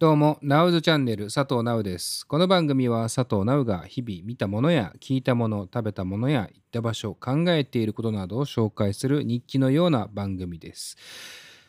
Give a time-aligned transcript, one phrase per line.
[0.00, 2.24] どうも、ナウズチャンネル佐藤ナウです。
[2.24, 10.96] この番組は佐藤ナウが日々見たものや聞いたもの、食べたものや行った場所、考えていることなどを紹介する日記のような番組です。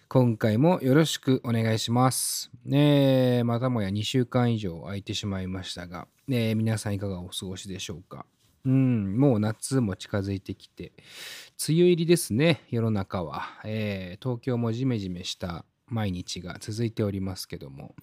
[0.10, 2.52] 今回もよろしくお願いします。
[2.66, 8.28] ねえ、またもや2週間以上空いてしまいましたが、ね皆さんいかがお過ごしでしょうか？
[8.64, 10.92] うん、もう夏も近づいてきて、
[11.68, 13.46] 梅雨入りですね、世の中は。
[13.66, 17.96] えー東京もジメジメした毎日が続いておりますけども、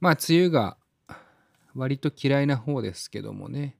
[0.00, 0.76] まあ、梅雨が
[1.74, 3.76] 割と嫌いな方ですけどもね、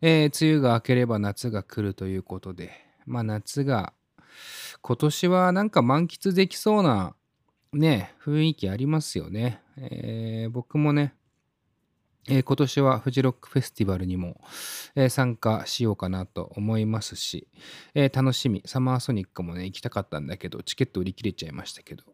[0.00, 2.72] えー梅雨が明ければ夏が来るということで、
[3.06, 3.92] まあ、夏が
[4.82, 7.14] 今年はなんか満喫できそうな
[7.72, 9.60] ね、雰囲気ありますよね。
[9.76, 11.14] えー僕もね、
[12.28, 14.40] えー今年はフジロックフェスティバルにも、
[14.94, 17.48] えー参加しようかなと思いますし、
[17.94, 22.04] えー楽しみ、サマーソニックもね、行きたかったんだけど、チケット売り切れちゃいましたけど、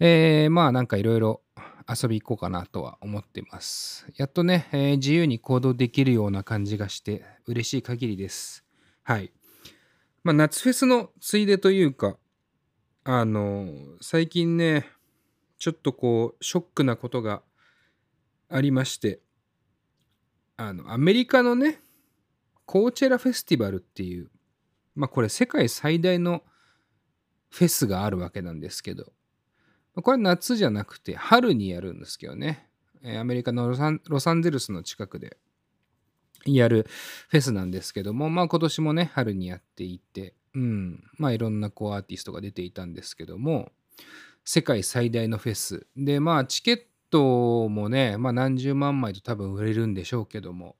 [0.00, 1.40] えーまあなんかいろいろ
[1.88, 4.06] 遊び行こうかなとは思ってます。
[4.16, 8.64] やっとね、えー自由に行動できるような感じがして嬉しい限りです。
[9.02, 9.32] はい。
[10.22, 12.16] まあ夏フェスのついでというか、
[13.04, 13.68] あの
[14.00, 14.86] 最近ね、
[15.58, 17.42] ちょっとこう、ショックなことが
[18.48, 19.20] ありまして、
[20.56, 21.80] あの、アメリカのね、
[22.66, 24.30] コーチェラフェスティバルっていう、
[24.94, 26.42] まあこれ世界最大の
[27.50, 29.12] フェスがあるわけなんですけど、
[30.02, 32.66] これ夏じゃなくて春にやるんですけどね、
[33.02, 35.36] えアメリカのロサンロサンゼルスの近くで
[36.46, 36.86] やる
[37.28, 43.70] フェスなんですけども、まあ今年もね、春にやっていて、うん、まあいろんなこうアーティストが出ていたんですけども、
[44.44, 45.86] 世界最大のフェス。
[45.96, 50.76] で、まあチケットもね、まあ何十万枚と多分売れるんでしょうけども、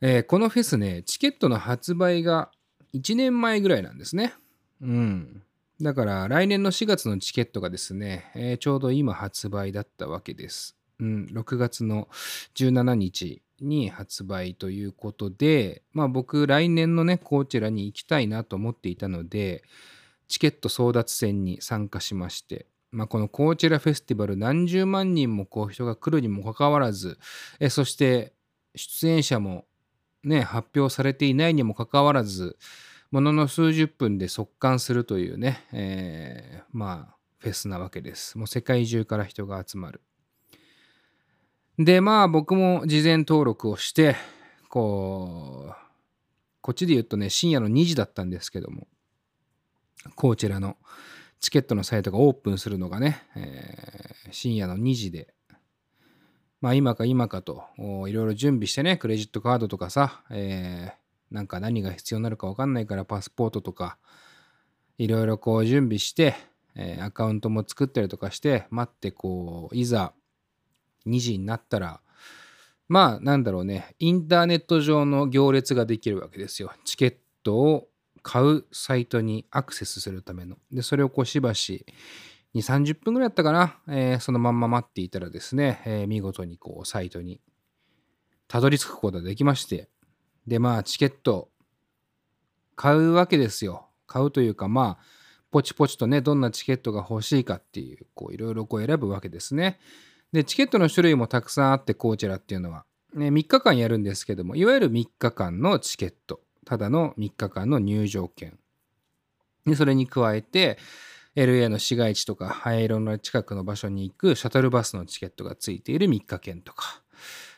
[0.00, 2.50] えーこのフェスね、チケットの発売が
[2.94, 4.34] 1年前ぐらいなんですね。
[4.80, 5.42] うん。
[5.84, 10.78] だから来年の4月のチケットがですね、えーちょうど今発売だったわけです。
[10.98, 12.08] うん、6月の
[12.54, 19.62] 17日に発売ということで、まあ僕来年のね、コーチェラに行きたいなと思っていたので、
[20.26, 27.18] チケット争奪戦に参加しまして、まあ、このコーチェラフェスティバル何十万人もこう人が来るにもかかわらず、
[27.60, 28.32] えそして
[28.74, 29.66] 出演者も
[30.22, 32.56] ね、発表されていないにもかかわらず、
[33.14, 38.36] ものの数十分で速乾するというね、えーまあ、フェスなわけです。
[38.36, 40.00] もう世界中から人が集まる。
[41.78, 44.16] で、まあ僕も事前登録をして、
[44.68, 45.74] こう、
[46.60, 48.88] こっちで言うとね、深夜の2時だったんですけども、
[50.16, 50.76] こちらの
[51.38, 55.32] チケットのサイトがオープンするのがね、えー深夜の2時で、
[56.60, 61.03] まあ今か今かといろいろ準備してね、クレジットカードとかさ、えー
[61.34, 63.98] なんか何が必要になるか分かんないからパスポートとか、
[64.98, 66.36] いろいろこう準備して、
[66.76, 70.12] えーアカウントも作ったりとかして、待ってこう、いざ
[71.08, 72.00] 2時になったら、
[72.86, 76.70] まあなんだろうね、インターネット上の行列ができるわけですよ。
[76.84, 77.88] チケットを
[78.22, 80.56] 買うサイトにアクセスするための。
[80.70, 81.84] で、それをこうしばし、
[82.54, 87.40] 2、30分ぐらいだったかな、えーそのまんま待っていたらですね、えー見事にこうサイトに
[88.46, 89.88] たどり着くことができまして、
[90.46, 91.48] で、まあチケット
[92.76, 93.86] 買うわけですよ。
[94.06, 95.04] 買うというか、まあ、
[95.50, 99.78] ポチポチとね、どんなチケットが欲しいかっていう、こういろいろこう選ぶわけですね。
[100.32, 102.84] で、チケットの種類もたくさんあって、コーチェラっていうのは。
[103.14, 106.40] ね、3日間やるんですけども、いわゆる3日間のチケット。
[106.66, 108.58] ただの3日間の入場券。
[109.64, 110.78] で、それに加えて、
[111.36, 117.03] LA の市街地とか、灰色の近くの場所に行くシャトルバスのチケットがついている3日券とか、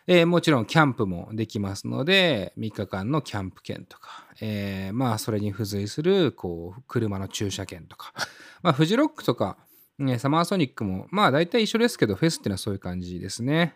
[0.09, 8.12] えーもちろんキャンプもできますので、3日間のキャンプ券とか、えーまあ、それに付随する、こう、車の駐車券とか、
[8.62, 9.59] まあ、フジロックとか、
[9.99, 13.75] ね、サマーソニックも、まあ、大体一緒ですけど、フェスっていうのはそういう感じですね。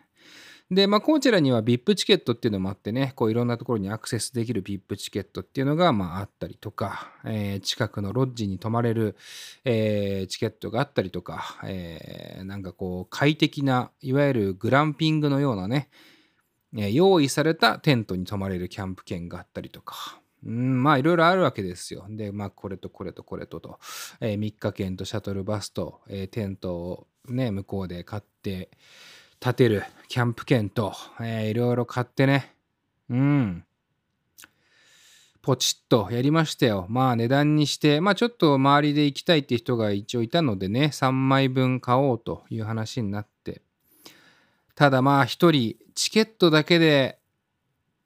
[0.71, 9.17] で、まあ、こちらには VIP チケットっていうのもあってね、こういろんなところにアクセスできる VIP チケットっていうのが、まあ、あったりとか、えー近くのロッジに泊まれる、
[9.65, 15.91] えーチケットがあったりとか、えーなんかこう、快適な、いわゆるグランピングのようなね、
[16.73, 22.07] 用意されたテントに泊まれるキャンプ券があったりとか、うん、まあいろいろあるわけですよ。
[22.09, 23.79] で、まあこれとこれとこれとと、
[24.21, 28.71] え3日券とシャトルバスと、えーテントをね、向こうで買って、
[29.41, 32.55] 建てるキャンプ券と、えーいろいろ買ってね、
[33.11, 33.65] うん。
[35.43, 36.87] ポチッとやりましたよ。
[36.89, 43.30] まあ値段にして、まあちょっと周りで行きたいって人が一応いたのでね、3枚分買おうという話になって。
[44.81, 47.19] ただまあ一人チケットだけで、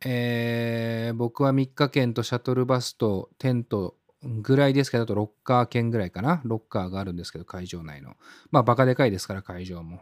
[0.05, 3.95] えー僕は3日券とシャトルバスとテント
[4.25, 6.41] ぐらいですけど、あとロッカー券ぐらいかな。
[6.43, 8.17] ロッカーがあるんですけど、会場内の。
[8.51, 10.01] まあバカでかいですから、会場も。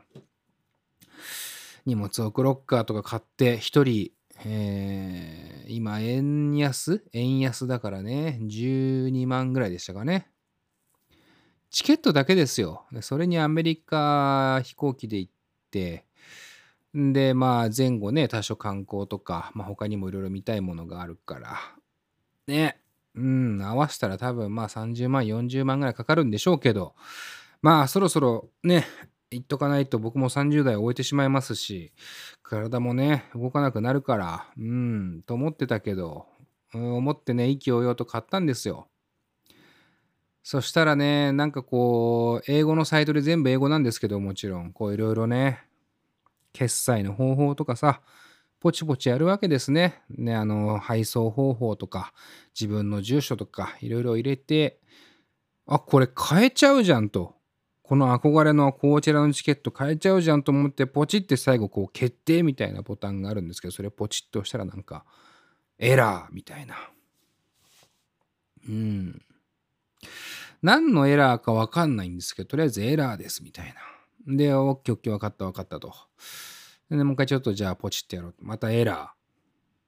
[1.85, 4.13] 荷物置くロッカーとか買って1人、
[4.47, 7.05] えー、今円安？
[7.13, 10.31] 円安だからね12万ぐらいでしたかね
[11.69, 15.33] チケットだけですよそれにアメリカ飛行機で行っ
[15.71, 16.07] て
[16.95, 21.59] でまあ前後ね多少観光とか、まあ、他にもいろいろ見たいものがあるから
[22.47, 22.79] ね。
[23.15, 26.95] うん合わせたら多分まあ30万40万ぐらいかかるんでしょうけど。
[27.63, 28.87] まあそろそろね
[29.31, 31.93] 言っとかないと僕も30代を終えてしまいますし
[32.43, 36.27] 体もね動かなくなるからうんと思ってたけど、
[36.75, 38.89] うん、思ってね意気揚々と買ったんですよ。
[40.45, 45.65] そしたらねなんかこう英語のサイトで全部英語なんですけどもちろんこういろいろね。
[46.53, 48.01] 決済の方法とかさ
[48.63, 50.03] ポチポチやるわけですね。
[50.09, 52.13] ね、あの、配送方法とか、
[52.55, 54.79] 自分の住所とか、いろいろ入れて、
[55.67, 57.35] あ、これ変えちゃうじゃんと。
[57.83, 65.05] この憧れのこちらのチケット変えちゃうじゃんと思って、ポチって最後、こう、決定みたいなボタンがあるんですけど、それポチッと押したらなんか、
[65.81, 66.77] エラーみたいな。
[68.69, 69.23] うん。
[70.63, 73.92] 何のエラーかわかんないんですけど、とりあえずエラーですみたいな。
[74.27, 75.95] で、オッケーオッケー分かった分かったと。
[76.91, 78.35] で、もう一回ちょっとじゃあポチってやろう。
[78.41, 79.15] またエラ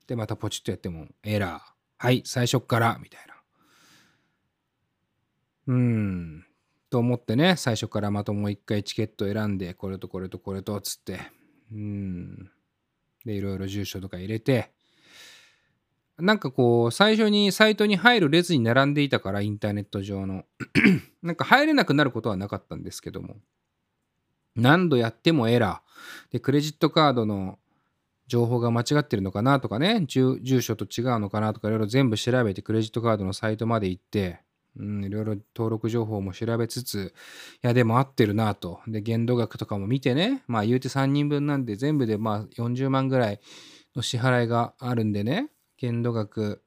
[0.07, 0.09] ー。
[0.09, 1.75] で、またポチッとやってもエラー。
[1.99, 3.35] はい、最初からみたいな。
[5.67, 6.47] うん。
[6.91, 11.21] と思ってね、最初からまたもう一回チケット選んで、これとこれとこれと、つって。
[11.73, 12.51] うん。
[13.25, 14.71] で、いろいろ住所とか入れて、
[16.19, 20.45] なんかこう、最初にサイトに入る列に並んでいたから、インターネット上の。
[21.23, 23.37] なんか入れなくなることはなかったんですけども。
[24.57, 26.33] 何度やってもエラー。
[26.33, 27.59] で、クレジットカードの
[28.27, 34.41] 情報が間違ってるのかなとかね、住所と違うのかなとかいろいろ全部調べてクレジットカードのサイトまで行って、
[34.77, 37.15] いろいろ登録情報も調べつつ、
[37.63, 38.81] いや、でも合ってるなと。
[38.89, 43.41] で、限度額とかも見てね、まあ言うて3人分なんで全部でまあ40万ぐらい
[43.95, 46.63] の支払いがあるんでね、限度額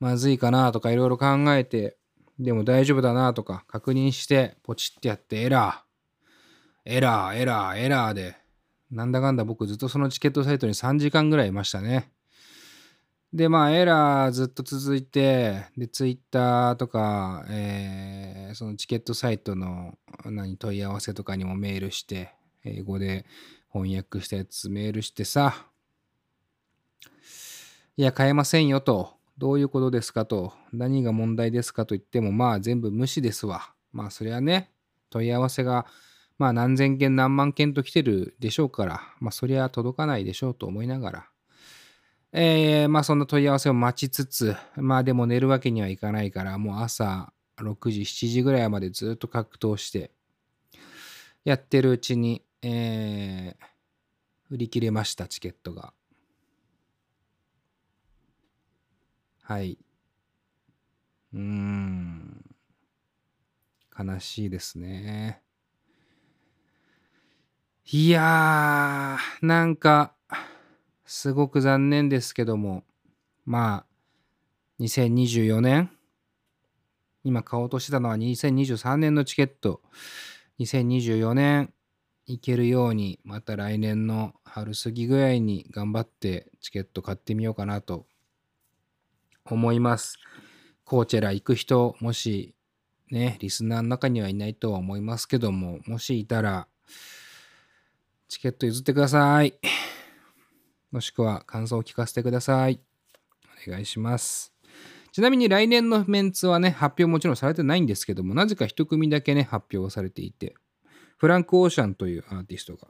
[0.00, 1.96] まずいかなとかいろいろ考えて、
[2.38, 5.85] でも大丈夫だなとか確認して、ポチってやってエラー。
[6.88, 8.36] エラー、エラー、エラーで、
[8.92, 12.12] なんだかんだ僕ずっとそのチケットサイトに3時間ぐらいいましたね。
[13.32, 22.32] で、まあ、エラーずっと続いて、で、ツイッターとか、えー、そのチケットサイトの何問い合わせとかにもメールして、
[22.64, 23.26] 英語で
[23.72, 25.66] 翻訳したやつメールしてさ、
[27.96, 33.72] いや、買えませんよと、どういうことですかと、何が問題ですかと言っても、まあ、全部無視ですわ。
[33.92, 34.70] まあ、それはね、
[35.10, 35.86] 問い合わせが
[36.38, 41.28] まあ何千件何万件と来てるでしょうから、まあそりゃ届かないでしょうと思いながら、
[42.32, 50.10] えー、まあそんな問い合わせを待ちつつ、まあでも寝るわけにはいかないから、もう朝6時、7時ぐらいまでずっと格闘して、
[51.44, 53.66] やってるうちに、えー、
[54.50, 55.94] 売り切れました、チケットが。
[59.42, 59.78] はい。
[61.32, 62.44] うーん。
[63.98, 65.45] 悲しいですね。
[67.88, 70.12] いやー、なんか、
[71.04, 72.82] すごく残念ですけども、
[73.44, 73.84] ま
[74.80, 75.92] あ、2024年、
[77.22, 79.82] 今買おうとしてたのは2023年のチケット、
[80.58, 81.72] 2024年
[82.26, 88.06] 行けるように、また来年の春過ぎぐらいに頑張ってチケット買ってみようかなと。
[89.44, 90.18] 思います。
[90.84, 92.56] コーチェラ行く人、もし
[93.12, 96.66] ね、リスナーの中にはいないとは思いますけども、もしいたら、
[98.28, 99.54] チケット譲ってください。
[100.90, 102.80] もしくは感想を聞かせてください。
[103.66, 104.52] お願いします。
[105.12, 110.54] ちなみに来年のメンツはね、発表もちろんされてないんですけども、なぜか一組だけね、発表されていて、
[111.16, 112.88] フランク・オーシャンというアーティストが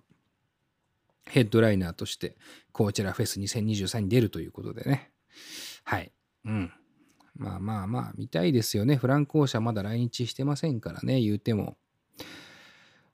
[1.28, 2.36] ヘッドライナーとして
[2.72, 5.10] コーチェラフェス2023に出るということでね。
[5.84, 6.12] はい。
[6.44, 6.72] うん。
[7.34, 8.96] まあまあまあ、見たいですよね。
[8.96, 11.76] フランク・オーシャンまだ来日してませんからね、言うても。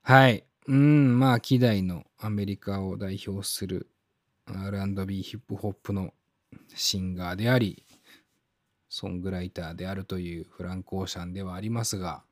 [0.03, 0.45] はい。
[0.69, 3.89] うん、まあ、希代のアメリカを代表する
[4.47, 6.15] R&B ヒップホップの
[6.73, 7.85] シンガーであり、
[8.89, 12.23] ソングライターであるというフランク・オーシャンではありますが、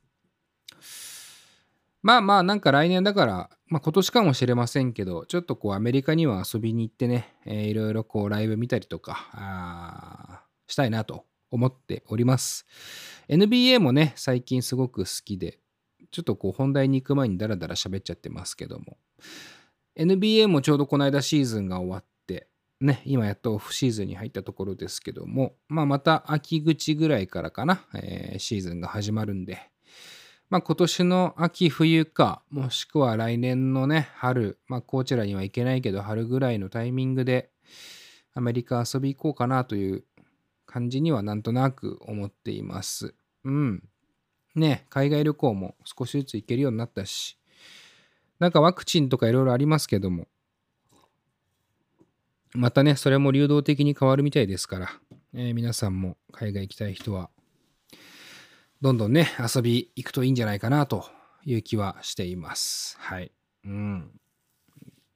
[2.02, 12.64] まあまあ、なんか来年だから、まあ今年かもしれませんけど、ちょっとこうアメリカには遊びに行ってね、えー、いろいろこうライブ見たりとか、したいなと思っております。
[13.28, 15.59] NBA もね、最近すごく好きで、
[16.12, 18.97] ちょっとこう本題に行く前にダラダラ喋っちゃってますけども
[19.99, 22.49] NBA もちょうどこの間シーズンが終わって
[22.80, 29.70] ね今やっとオフシーズンに入ったところですけどもまあまた秋口ぐらいからかな、えー、シーズンが始まるんで
[30.50, 37.50] まあ今年の秋冬か、もしくは来年のね、春、まあこちらには行けないけど、春ぐらいのタイミングで
[38.35, 40.04] アメリカ遊び行こうかなという
[40.66, 43.14] 感じにはなんとなく思っています。
[43.44, 43.88] うん。
[44.56, 47.38] ね、海外旅行も少しずつ行けるようになったし、
[48.40, 50.26] なんかワクチンとかいろいろありますけども、
[52.54, 54.88] またね、それも流動的に変わるみたいですから、
[55.35, 57.30] えー、皆さんも海外行きたい人は、
[58.80, 61.04] どんどんね、遊び行くといいんじゃないかなと
[61.44, 62.97] いう気はしています。
[62.99, 63.30] はい。
[63.64, 64.11] うん。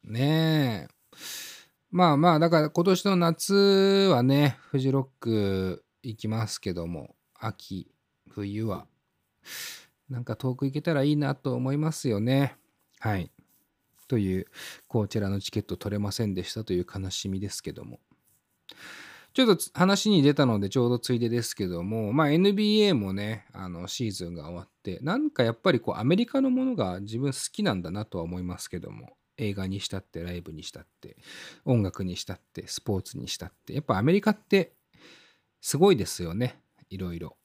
[0.04, 0.94] ねえ。
[1.90, 3.54] まあまあ、だから今年の夏
[4.12, 7.90] はね、フジロック行きますけども、秋、
[8.28, 8.86] 冬は、
[10.10, 12.58] なんか遠く行けたらいいなと思いますよね。
[13.04, 13.30] はい。
[14.08, 14.46] という、
[14.88, 18.00] こちらのチケット取れませんでしたという悲しみですけども。
[19.34, 31.18] ちょっと話に出たのでちょうどついでですけども、まあ NBA もね、あのシーズンが終わって、なんかやっぱりこうアメリカのものが自分好きなんだなとは思いますけども、映画にしたって、ライブにしたって、
[31.66, 34.72] 音楽にしたって、スポーツにしたって、やっぱアメリカって
[35.60, 36.58] すごいですよね。
[36.90, 37.36] いろいろ。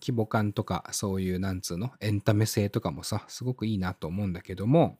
[0.00, 4.98] 規模感とか、そういう、なんつうの、エンタメ性とかもさ、すごくいいなと思うんだけども、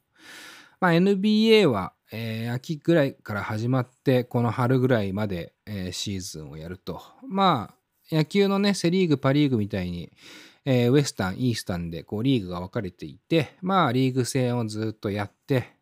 [0.80, 7.02] まあ、NBA は、えー、秋ぐらいから始まって、この春ぐらいまで、えー、シーズンをやると。
[7.26, 7.74] ま
[8.10, 10.10] あ、野球のね、セ・リーグ、パ・リーグみたいに、
[10.64, 15.77] えー、ウエスタン、イースタンでこうリーグが分かれていて、まあ、リーグ戦をずっとやって、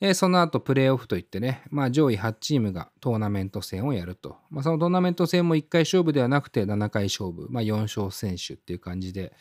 [0.00, 4.36] えその後プレーオフといってね、まあ、上位8チームがトーナメント戦をやると。
[4.50, 9.32] まあ、そのトーナメント戦も1回勝負ではなくて7回勝負、まあ、4勝先取っていう感じで、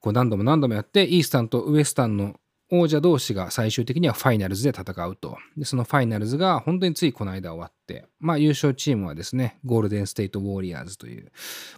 [0.00, 2.34] こう何度も何度もやって、イースタンとウエスタンの
[2.70, 5.38] 王者同士が最終的にはファイナルズで戦うと。
[5.56, 11.30] で、そのファイナルズが本当についこの間終わって、まあ優勝チームはですね、ゴールデンステイトウォーリアーズという、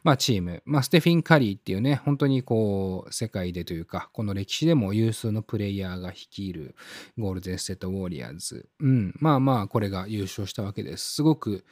[0.02, 6.74] まあチーム、まあステフィン・カリーっていうね、本当にこう、世界でというか、この歴史でも有数のプレイヤーが率いる
[7.18, 8.68] ゴールデンステイトウォーリアーズ。
[8.80, 11.16] うん、まあまあ、これが優勝したわけです。
[11.16, 11.64] すごく、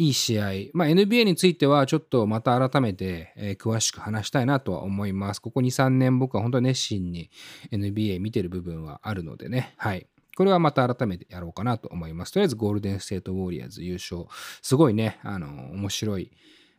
[0.00, 5.40] いい試合、まあ、NBA についてはちょっとまた改めて、えー、詳しく話したいなとは思います。
[5.40, 7.30] ここ2、3年僕は本当に熱心に
[7.70, 9.74] NBA 見てる部分はあるのでね。
[9.76, 10.06] はい。
[10.38, 12.32] これはまた改めてやろうかなと思います。
[12.32, 14.24] とりあえずゴールデンステートウォーリアーズ優勝。
[14.62, 16.30] すごいね、あの、面白い、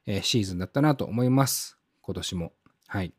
[0.07, 1.77] えー、シーズンだったなと思います。
[2.01, 2.53] 今年も。
[2.87, 3.13] はい。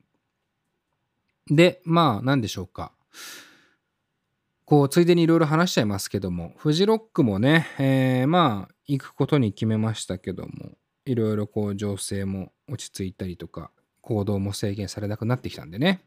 [1.47, 2.90] で、まあ、何でしょうか。
[4.64, 10.72] こう、ついでにいろいろ話しちゃいますけども、フジロックもね、えー、まあ、行くことに決めましたけども、
[11.04, 13.70] いろいろこう、情勢も落ち着いたりとか、
[14.00, 16.04] 行動も制限されなくなってきたんでね。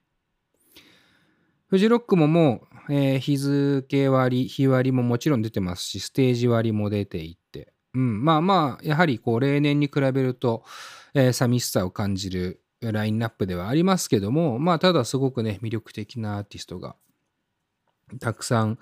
[1.68, 10.64] フジロックももう、えー、日付割、日割りももちろん出てますし、ステージ割も出ていて、うん、まあまあ、やはりこう、例年に比べると、
[11.14, 16.96] えー、寂しさを感じるラインナップではありますけども、まあ、ただすごくね、魅力的なアーティストが
[18.20, 18.80] たくさん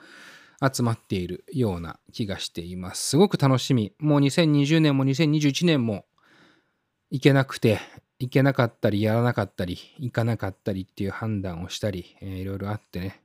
[0.61, 3.09] 集まっているような気がしています。
[3.09, 3.93] すごく楽しみ。
[3.99, 6.05] もう2020年も2021年も
[7.09, 7.79] 行けなくて、
[8.19, 13.21] 行けなかったり、やらなかったり、行かなかったりっていう判断をしたり、えー、いろいろあってね、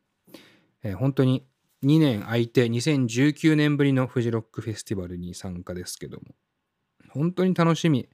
[0.82, 1.46] えー、本当に
[1.84, 6.34] 2年空いて2019年ぶりのフジロックフェスティバルに参加ですけども、
[7.10, 8.08] 本当に楽しみ。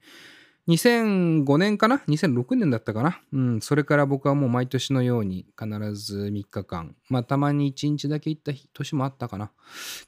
[0.66, 3.21] 2005年かな ?2006 年だったかな？
[3.33, 9.50] うん、それから僕はもう毎年のように必ず3日間、まあたまに1日だけ行った年もあったかな？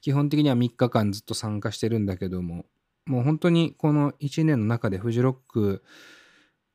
[0.00, 2.64] 基本的には3日間ずっと参加してるんだけども、
[3.04, 5.82] もう本当にこの1年の中でフジロック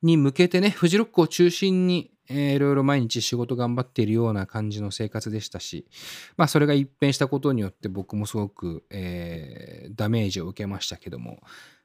[0.02, 5.88] に向けてね、フジロックを中心に、えー、いろいろ毎日仕事頑張っているような感じの生活でしたし、
[6.36, 11.40] まあそれが一変したことによって僕もすごく、えー、ダメージを受けましたけども、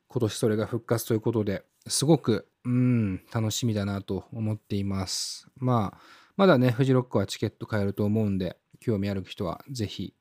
[0.10, 5.48] 今年それが復活ということで、すごく、うん、楽しみだなと思っています。
[5.56, 6.00] まあ、
[6.36, 10.14] まだね、フジロックはチケット買えると思うんで、興味ある人はぜひ、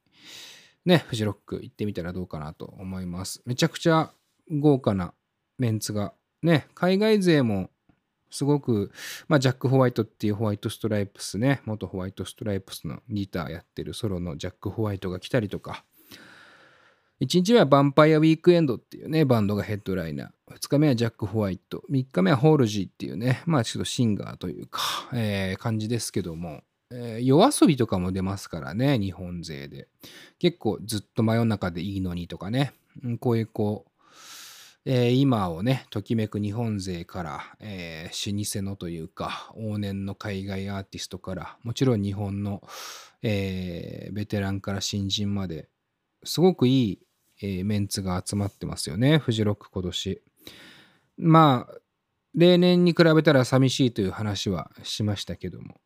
[0.85, 3.43] ね、フジロック行ってみたらどうかなと思います。
[3.45, 4.13] めちゃくちゃ
[4.51, 5.13] 豪華な
[5.59, 7.71] メンツが、ね、海外勢も
[8.31, 8.93] すごく、
[9.29, 15.85] まあ、ジャック・ホワイトっていうホワイトストライプスね、元ホワイトストライプスのギターやってるソロのジャック・ホワイトが来たりとか、
[17.21, 20.55] 1日目はヴァンパイアウィークエンドっていうね、バンドがヘッドライナー。
[20.55, 21.83] 2日目はジャック・ホワイト。
[21.91, 24.81] 3日目はホールジーっていうね、まあちょっとシンガーというか、
[25.15, 29.89] えー、感じですけども、えー、夜遊びとかも出ますからね、日本勢で。
[30.39, 32.75] 結構ずっと真夜中でいいのにとかね、
[33.21, 33.91] こういうこう、
[34.85, 42.63] えー、今をね、ときめく日本勢から、えー、老舗のというか、往年の海外アーティストから、もちろん日本の、
[43.23, 45.69] えー、ベテランから新人まで、
[46.23, 47.06] すごくいい
[47.41, 50.23] えー、メンツが集まってますよね、フジロック今年。
[51.19, 51.75] まあ、
[52.35, 55.81] 例年に比べたら寂しいという話はしましたけども、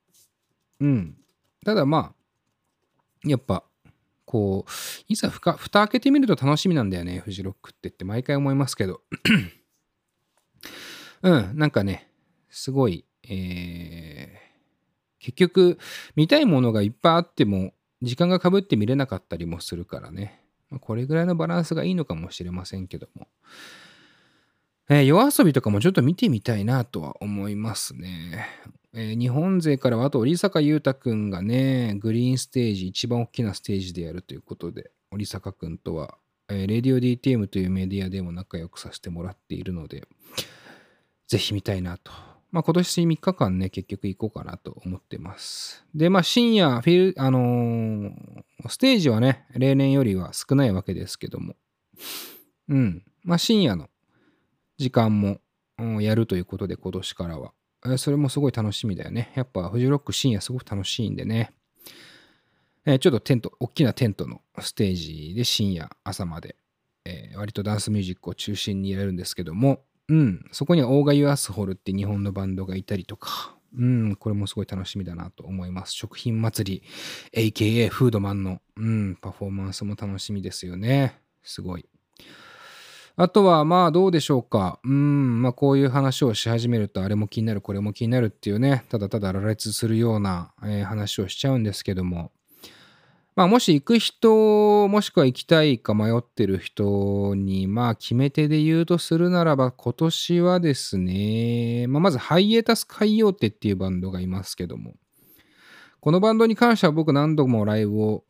[0.80, 1.16] うん。
[1.64, 2.14] ただま
[3.24, 3.64] あ、やっぱ、
[4.24, 4.70] こう、
[5.08, 9.02] いざふか蓋開けてみると楽しみなんだよね、フジロックってって毎回思いますけど。
[11.22, 12.10] うん、なんかね、
[12.48, 14.50] すごい、えー
[15.20, 15.78] 結局、
[16.16, 20.39] 見たいものがいっぱいあっても、時間がかぶって見れなかったりもするからね。
[20.70, 23.28] まこれぐらいのバランスがいいのかもしれませんけども。
[24.88, 28.46] えー夜遊びとかもちょっと見てみたいなとは思いますね。
[28.92, 40.08] えー日本勢からはあと織坂優太くんがね、グリーンステージ、一番大きなステージでやるということで、織坂くんとは、えー、レディオ DTM というメディアでも仲良くさせてもらっているので、
[41.28, 42.29] ぜひ見たいなと。
[42.52, 45.84] まあ今年3日間ね、結局行こうかなと思ってます。
[45.94, 48.12] で、まあ深夜、フィル、あのー
[48.68, 51.54] ステージはね、例年よりは少ないわけですけども、
[52.68, 53.02] うん。
[53.22, 53.88] まあ深夜の
[54.78, 55.40] 時間も、
[56.00, 57.52] やるということで、今年からは。
[57.96, 59.32] それもすごい楽しみだよね。
[59.34, 61.52] やっぱフジロック深夜すごく楽しいんでね。
[62.84, 66.56] えーちょっとテント、大きなテントのステージで深夜、朝まで、
[67.06, 69.80] えー割とダンスミュージックを中心にやるんですけども、
[70.10, 75.92] うん、そこにはオーガ・ユアスホルって日本のバンドがいたりとか、うん、これもすごい楽しみだなと思います。
[75.94, 76.82] 食品祭
[77.32, 81.20] り、AKA フードマンの、うん、パフォーマンスも楽しみですよね。
[81.44, 81.86] すごい。
[83.14, 84.80] あとは、まあ、どうでしょうか。
[84.82, 92.32] うん、まあ、こういう話をし始めると、あれも気になる、これも気になるっていうね、ただただ羅列するような、えー話をしちゃうんですけども、
[93.36, 104.94] まあ、もし行く人、もしくは行きたいか迷ってる人に、まあ、決め手で言うとするならば、今年はですね、まあ、まず、ハイエータス海洋テっていうバンドがいますけども、
[106.00, 108.24] このバンドに関しては僕何度もライブを、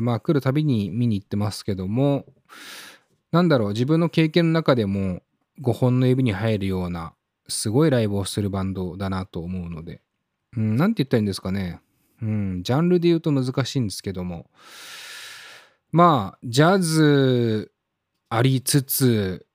[0.00, 2.24] まあ、来るたびに見に行ってますけども、
[3.32, 5.22] なんだろう、自分の経験の中でも
[5.60, 7.12] 5本の指に入るような、
[7.48, 10.00] すごいライブをするバンドだなと思うので、
[10.56, 11.80] うん、なんて言ったらいいんですかね。
[12.22, 14.50] うん、ジャンルで言うと難しいんですけども、
[15.90, 17.72] まあ、ジャズ
[18.28, 19.46] ありつつ、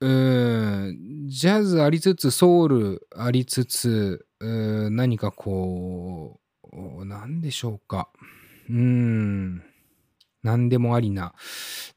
[0.00, 6.40] うん、ジャズありつつ、ソウルありつつ、うん何かこ
[6.72, 8.08] う、なんでしょうか。
[8.68, 9.62] うん、
[10.42, 11.34] 何でもありな、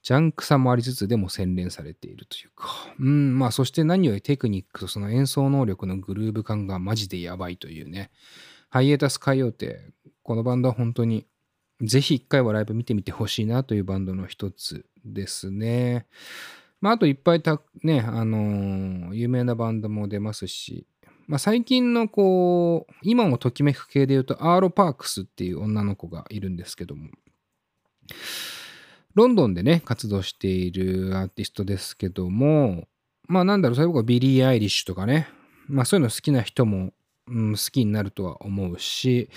[0.03, 2.67] ジャンクさもありつつでも洗練されているというか、
[2.99, 8.09] うん、まあそして何よりテクニックとその演奏能力のグルーヴ感がマジでやばいというね、
[8.69, 9.79] ハイエイタスカイヨーテ、
[10.23, 11.25] このバンドは本当に、
[11.81, 16.07] ぜひ一回はライブ見てみてほしいなというバンドの一つですね。
[16.81, 20.85] まあ、あといっぱいた、ね、あのー有名なバンドも出ますし、
[21.27, 27.09] まあ、最近のこう、今もときめく系で言うと、アーロ・パークスっていう女の子がいるんですけども、
[29.13, 32.87] ロンドンでね、活動しているアーティストですけども、
[33.27, 35.27] まあなんだろう、それこそビリー・アイリッシュとかね、
[35.67, 36.93] まあそういうの好きな人も、
[37.27, 39.29] うん、好きになるとは思うし、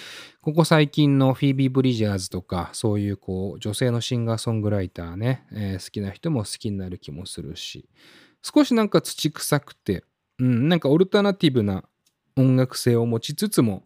[0.43, 7.89] ここ最近のフィービー・ブリジャーズとか、そういうこう、女性のシンガーソングライターね、えー好きな人も好きになる気もするし、
[8.43, 10.05] 少しなんか土臭くて、
[10.39, 11.85] うん、なんかオルタナティブな
[12.37, 13.85] 音楽性を持ちつつも、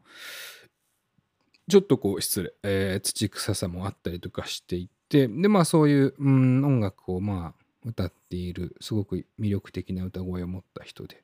[1.69, 11.23] ちょっとこう、失礼、えー土臭さもあったりとかしていて、で、まあそういう、うん、音楽をまあ歌っている、すごく魅力的な歌声を持った人で、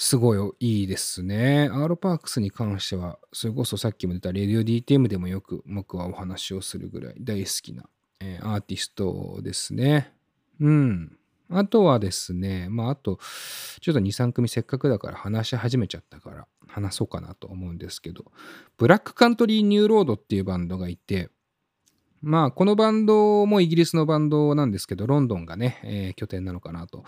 [0.00, 1.68] すごいいいですね。
[1.72, 7.82] アーロパークスに関しては、それこそさっきも出たレディオ DTM でもよく僕はお話をするぐらい大好きな、
[8.20, 10.12] えーアーティストですね。
[10.60, 11.18] うん。
[11.50, 13.18] あとはですね、まああと、
[13.80, 18.30] ちょっと2、3組せっかくだから話し始めちゃったから話そうかなと思うんですけど、
[18.76, 21.28] ブラックカントリーニューロードっていうバンドがいて、
[22.20, 27.04] まあこのバンドもイギリスのバンドなんですけど、ロンドンがね、えー拠点なのかなと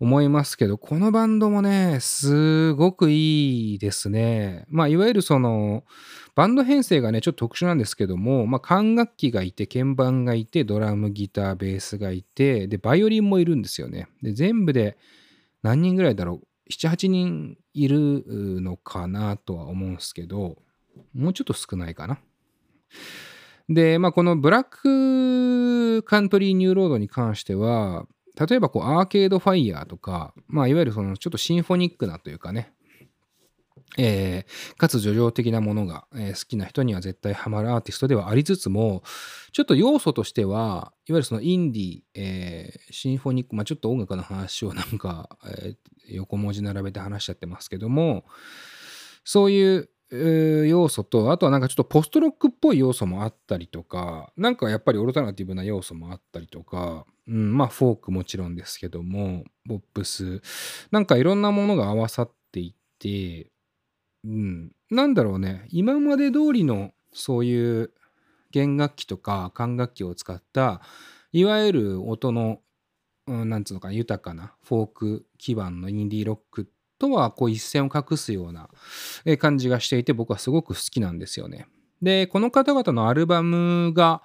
[0.00, 4.64] 思いますけど、このバンドもね、すごくいいですね。
[4.68, 5.84] まあいわゆるその、
[6.34, 14.08] バンド編成がね、ちょっと特殊なんですけども、まあ管楽器がいて、鍵盤がいて、ドラム、ギター、ベースがいて、で、バイオリンもいるんですよね。
[14.22, 14.96] で、全部で
[15.62, 18.24] 何人ぐらいだろう ?7、8人いる
[18.60, 20.56] のかなとは思うんですけど、
[21.12, 22.18] もうちょっと少ないかな。
[23.68, 28.06] で、まあ、このブラックカントリーニューロードに関しては、
[28.48, 32.72] 例えばこうアーケードファイヤーとか、まあ、いわゆるそのちょっとシンフォニックなというかね、
[33.96, 39.02] えーかつ叙情的なものが、えー好きな人には絶対ハマるアーティストではありつつも、
[39.52, 45.76] ちょっと要素としては、いわゆるそのインディー、えーシンフォニック、まあ、ちょっと音楽の話をなんか、えー
[46.10, 48.24] 横文字並べて話しちゃってますけども、
[49.24, 60.40] そういう要素と、あとはなんかちょっとポストロックっぽい要素もあったりとか、なんかやっぱりオルタナティブな要素もあったりとか、うん、まあフォークもちろんですけども、ボップス、
[60.90, 63.50] なんかいろんなものが合わさっていって、
[64.24, 67.92] うん、なんだろうね、今まで通りのそういう
[68.50, 70.80] 弦楽器とか管楽器を使った、
[71.32, 72.60] いわゆる音の、
[73.26, 76.66] うん、なんつうのかな、豊かなフォーク基盤のインディーロック
[76.98, 78.68] とはこう一線を画すような
[79.38, 81.66] 感じがしていて僕はすごく好きなんですよね。
[82.02, 84.22] で、この方々のアルバムが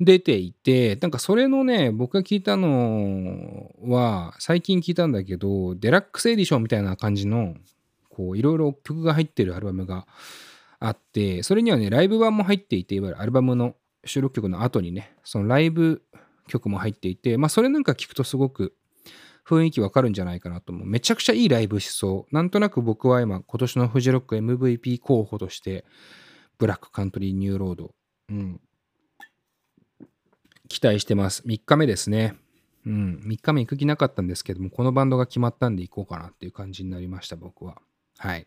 [0.00, 7.54] 出ていて、なんかそれのね、僕が聞いたのは最近聞いたんだけど、デラックスエディションみたいな感じの
[8.08, 10.06] こういろいろ曲が入ってるアルバムが
[10.78, 16.02] あって、それにはね、ライブ盤も入っていて、いわゆるアルバムの収録曲の後にね、そのライブ
[16.48, 18.74] 曲も入っていて、まあそれなんか聞くとすごく
[19.46, 20.86] 雰囲気わかるんじゃないかなと思う。
[20.86, 22.34] めちゃくちゃいいライブしそう。
[22.34, 25.84] なんとなく僕は今、今年のフジロック MVP 候補として、
[26.58, 27.94] ブラックカントリーニューロード、
[28.28, 28.60] うん、
[30.68, 31.42] 期待してます。
[31.46, 32.36] 3日目ですね。
[32.86, 37.80] うん、3日目行く気なかったんですけども、このバンドが決まったんで行こうかなっていう感じになりました、僕は。
[38.18, 38.46] はい。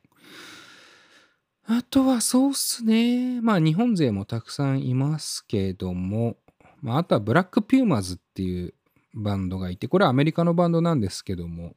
[1.67, 3.41] あとはそうっすね。
[3.41, 6.37] まあ日本勢もたくさんいますけども、
[6.81, 8.73] まあ、あとはブラックピューマーズっていう
[9.15, 11.73] バンドがいて、これはアメリカのバンドなんですけども、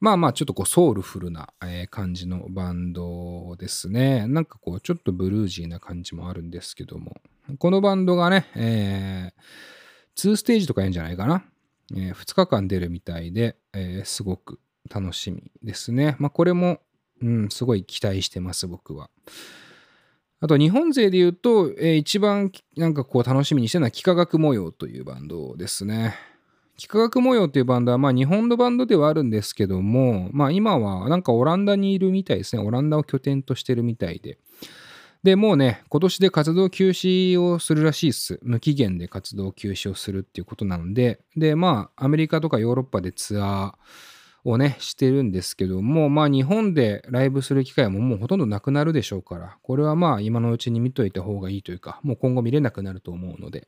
[0.00, 1.48] まあまあちょっとこうソウルフルな
[1.90, 4.26] 感じのバンドですね。
[4.26, 7.16] なんかこうちょっとブルージーな感じもあるんですけども、
[7.58, 11.44] このバンドがね、えー、2ステージとかやるんじゃないかな。
[11.92, 16.16] えー、2日間出るみたいで、えー、すごく楽しみですね。
[16.18, 16.80] まあこれも、
[17.20, 19.10] うん、すごい期待してます、僕は。
[20.40, 26.14] あと日本勢で言うと、えー、一番なんかこう楽しみにしてるのは幾何学模様というバンドですね。
[26.80, 32.62] 幾何学模様っていうバンドは、まあ日本のバンドではあるんですけども、まあ今はなんかオランダにいるみたいですね。
[32.62, 34.38] オランダを拠点としてるみたいで。
[35.24, 38.38] で、もうね、今年で活動休止をするらしいっす。
[38.42, 53.66] 無期限で活動休止をするっていうことなので、で、まあアメリカとかヨーロッパでツアーをね、してるんですけども、まあ日本でライブする機会ももうほとんどなくなるでしょうから、これはまあ今のうちに見といた方がいいというか、もう今後見れなくなると思うので、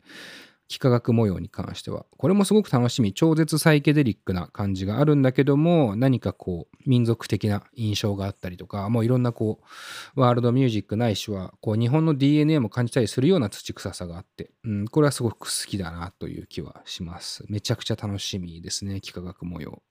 [0.71, 2.07] 幾何学模様に関しては。
[2.17, 3.13] これもすごく楽しみ。
[3.13, 9.61] 超絶サイケデリックな感じがあるんだけども、何かこう、民族的な印象があったりとか、もういろんなこ
[10.15, 17.45] う、ワールドミュージックないしは、こう、日本の DNA も感じたりするような土臭さがあって、うん、これはすごく好きだなという気はします。
[17.49, 19.83] めちゃくちゃ楽しみですね、幾何学模様。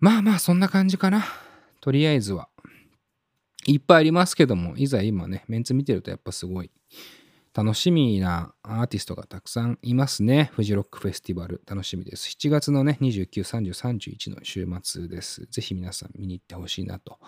[0.00, 1.24] まあまあ、そんな感じかな。
[1.80, 2.48] とりあえずは。
[3.66, 6.72] いっぱいありますけども、いざ今ね、メンツ見てるとやっぱすごい
[7.56, 10.50] 楽しみなアーティストがたくさんいますね。
[10.52, 11.62] フジロックフェスティバル。
[11.66, 12.28] 楽しみです。
[12.28, 15.46] 7月のね、29、30、31の週末です。
[15.46, 17.18] ぜひ皆さん見に行ってほしいなと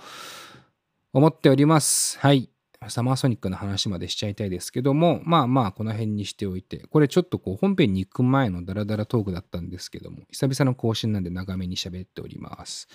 [1.14, 2.18] 思っております。
[2.18, 2.50] はい。
[2.88, 12.86] サマーソニックの話までしちゃいたいですけども、まあまあ、この辺にしておいて、これちょっとこう本編に行く前のダラダラトークだったんですけども、久々の更新なんで長めに喋っております。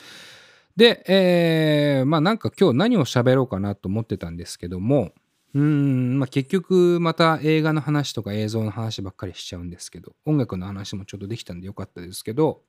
[0.75, 5.13] で、えー、まあなんか今日何を喋ろうかなと思ってたんですけども、
[5.53, 12.61] うん、まあ、結局また映画の話とか映像の話ばっかりしちゃうんですけど、音楽の話もちょっとできたんでよかったですけど、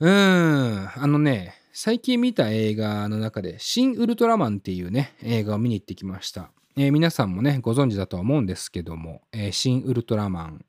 [0.00, 6.50] うん、あのね、最近見た映画の中で、シン・ウルトラマンっていうね、映画を見に行ってきました。
[6.76, 10.64] えー、皆さんもね、ご存知だとは思うんですけども、えー、シン・ウルトラマン、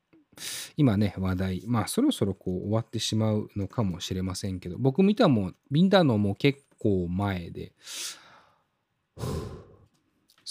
[0.78, 7.74] 今ね、話題、まあそろそろこう終わってしまうのかもしれませんけど、僕見たもん、見たのも結構前で、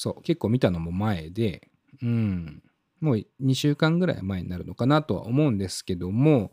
[0.03, 1.69] そう、結構見たのも前で、
[2.03, 2.61] うん、
[3.01, 6.51] もう2週間ぐらい前になるのかなとは思うんですけども、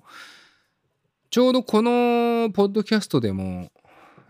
[1.31, 3.71] ちょうどこのポッドキャストでも、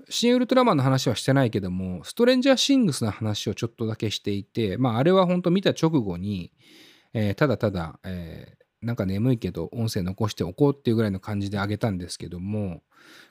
[0.10, 6.54] シン・ウルトラマンの話はしてないけども、ストレンジャーシングスの話をちょっとだけしていて、まあ、あれは本当見た直後に、
[7.14, 12.82] えー、ただただ、えー、なんか眠いけど音声残しておこうっていうぐらいの感じであげたんですけども、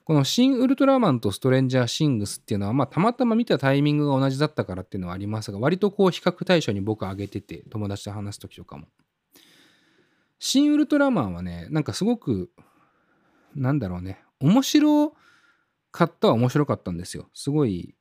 [0.05, 8.87] このシン・ウルトラマンとストレンジャー・シングスっていうのは、まあ、たまたま見たタイミングが同じだったからっていうのはありますが、割とこう比較対象に僕挙げてて、友達と話す時とかも。
[10.39, 12.51] シン・ウルトラマンはね、なんかすごく、
[13.55, 15.15] なんだろうね、面白
[15.91, 17.29] かったは面白かったんですよ。
[17.35, 17.95] すごい、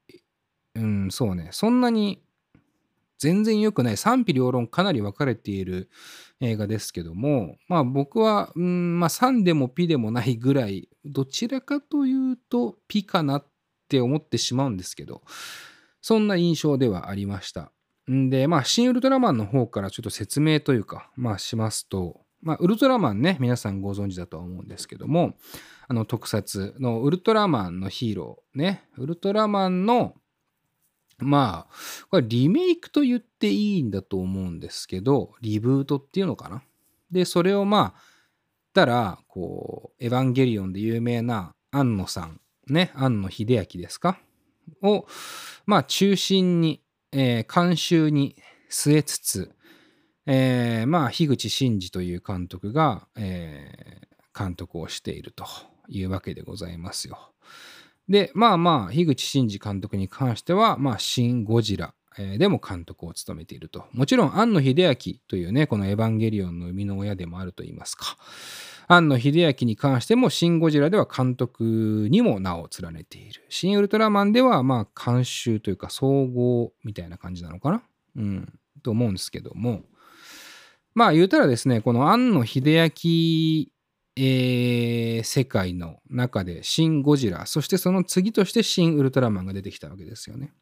[0.75, 2.21] うん、そうね、そんなに
[3.17, 5.89] 全然良くない賛否両論かなり分かれている
[6.39, 13.45] 映画ですけどもまあ僕は、うんまあ、3でもピでもないぐらいどちらかというとピかなっ
[13.89, 15.21] て思ってしまうんですけど
[16.01, 17.71] そんな印象ではありました。
[18.09, 25.33] んでまあ新ウルトラマンの方からちょっと説明というかまあしますとまあウルトラマンね皆さんご存知だとは思うんですけども
[25.87, 30.13] あの特撮のウルトラマンのヒーローねウルトラマンの
[31.19, 31.73] まあ、
[32.09, 36.61] これリメイクと言っていいんだと思うんですけど、リブートっていうのかな？
[37.11, 38.01] で、それをまあ、
[38.73, 44.19] たら、こう、エヴァンゲリオンで有名な庵野さん、ね、庵野秀明ですか？
[44.83, 45.07] を、
[45.65, 48.35] まあ、中心に、えー、監修に
[48.69, 49.55] 据えつつ、
[50.27, 55.45] えー、まあ、樋口真嗣という監督が、えー、監督をしていると
[55.87, 57.31] いうわけでございますよ。
[58.09, 63.85] で、まあまあ、樋口真嗣監督に関しては、まあ、シン・ゴジラ、えー、でも監督を務めていると。
[63.91, 64.95] もちろん、庵野秀明
[65.27, 68.17] というね、このエヴァンゲリオンの生みの親でもあると言いますか。
[68.87, 73.45] 庵野秀明に関しても、シン・ゴジラでは監督にも名を連ねている。
[73.49, 77.83] シン・ウルトラマンでは、まあ、監修というか、総合みたいな感じなのかな
[78.15, 79.83] うん、と思うんですけども。
[80.95, 83.67] まあ、言うたらですね、この庵野秀明、
[84.19, 90.53] えー、世界の中で、シン・ゴジラ、そしてその次としてシン・ウルトラマンが出てきたわけですよね。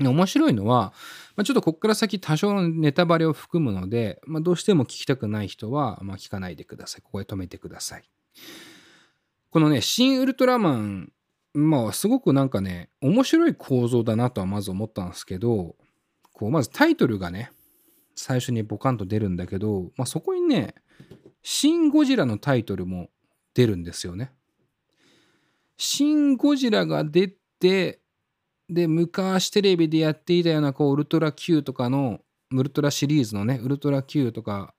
[0.00, 0.92] 面白いのは、
[1.36, 7.02] まあ、ちょっとここから先多少のネタバレを含むので、まあ、どうしても聞きたくない人は、まあ、聞かないでください。
[7.02, 8.04] ここで止めてください。
[9.50, 11.12] このね、新ウルトラマン、
[11.52, 15.76] まあすごくなんかね、面白い構造だなとはまず思ったんですけど、
[16.32, 17.50] こうまずタイトルがね、
[18.14, 20.74] 最初にボカンと出るんだけど、まあ、そこにね、
[21.42, 23.10] シン・ゴジラのタイトルも
[23.54, 24.32] 出るんですよね。
[25.76, 28.00] シン・ゴジラが出て、
[28.68, 32.20] で、昔テレビでやっていたような、こう、ウルトラ Q とかの、
[32.52, 34.74] ウルトラシリーズのね、ウルトラ Q とか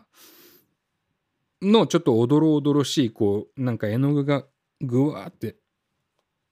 [1.61, 4.45] の、ちょっとおどろおどろしい、こう、なんか絵の具が
[4.79, 5.57] ぐわーって、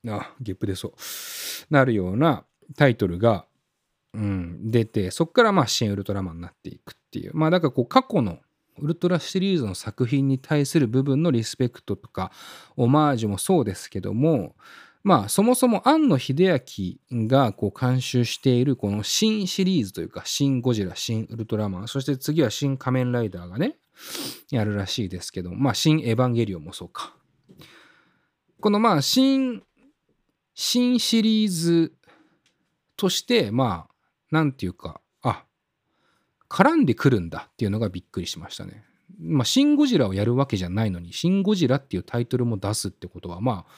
[0.08, 0.94] あ、ゲップ出そう、
[1.70, 2.46] なるような
[2.76, 3.46] タイトルが、
[4.14, 7.32] うん、出て、そこからまあ、新ウルトラマンになっていくっていう。
[7.36, 8.40] まあ、だからこう、過去の
[8.82, 12.32] ウルトラシリーズの作品に対する部分のリスペクトとか、
[12.76, 14.56] オマージュもそうですけども、
[15.04, 16.62] まあそもそも庵野秀
[17.12, 23.78] 明がこう監修しているこの新シリーズというか新ゴジラ、新ウルトラマン、そして次は新仮面ライダーがね、
[24.52, 27.16] やるらしいですけど、まあ新エヴァンゲリオンもそうか。
[28.60, 29.64] このまあ新、
[30.54, 31.94] 新シリーズ
[32.98, 33.96] としてまあ
[34.32, 35.00] なんていうか、
[36.50, 38.84] 絡んでくるんだっていうのがびっくりしましたね。
[39.20, 43.72] まあ、シン・ゴジラをやるわけじゃないのに、シン・ゴジラっていうタイトルも出すってことは、まあ、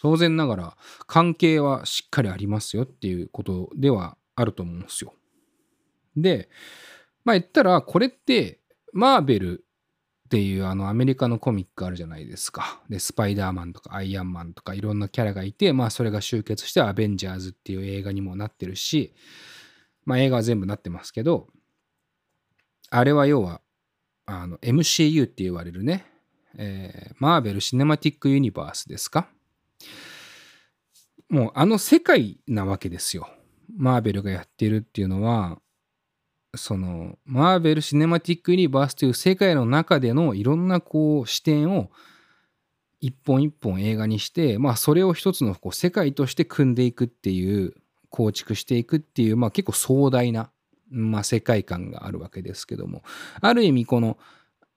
[0.00, 0.76] 当然ながら
[1.06, 5.14] 関係はしっかりありますよっていうことではあると思うんですよ。
[6.16, 6.48] で、
[7.24, 8.60] まあ言ったらこれって
[8.92, 9.64] マーベル
[10.26, 12.82] っていうあのアメリカのコミックあるじゃないですか。
[12.88, 19.14] で、スパイダーマンとかアイアンマンとかいろんなキャラがいて、まあそれが集結してアベンジャーズっていう映画にもなってるし、
[20.04, 21.48] まあ映画は全部なってますけど、
[22.90, 23.60] あれは要は
[24.26, 26.06] あの MCU って言われるね、
[26.56, 29.28] えー、マーベル・シネマティック・ユニバースですか？
[31.28, 33.28] もうあの世界なわけですよ。
[33.76, 35.58] マーベルがやってるっていうのは、
[36.54, 41.90] そのマーベル・シネマティック・ユニバースという世界の中でのいろんなこう視点を
[43.00, 47.74] 一本一本映画にして、まあそれを一つのこう世界として組んでいくっていう、
[48.08, 50.50] 構築していくっていう、まあ結構壮大な、
[50.88, 53.02] まあ、世界観があるわけですけども、
[53.40, 54.18] ある意味この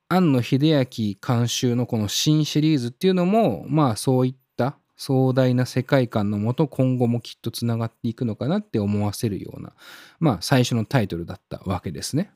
[0.08, 9.74] 庵野秀明監修のこの新シリーズっていうのも、まあそういった壮大な世界観のもと今後もきっとつながっていくのかなって思わせるような、
[10.20, 12.32] まあ最初のタイトルだったわけですね。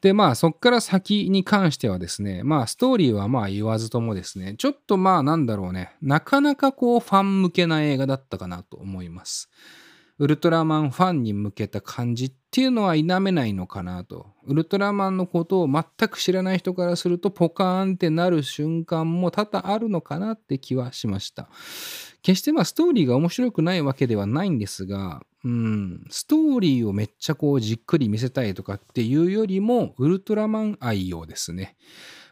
[0.00, 9.50] でまあそっから先に関してはですねまあストーリーはまあ言わずともですねちょっとまあなんだろうねなかなかこうファン向けな映画だったかなと思います。
[10.18, 14.26] ウルトラマンファンに向けた感じっていうのは否めないのかなと。
[14.44, 21.48] ウルトラマンのことを全く知らない人からするとポカーンってなる瞬間も多々あるのかなって気はしました。
[22.22, 31.76] 決してまあストーリーが面白くないわけではないんですが、うん、ストーリーをめっちゃこうじっくり見せたいとかっていうよりもウルトラマン愛をですね、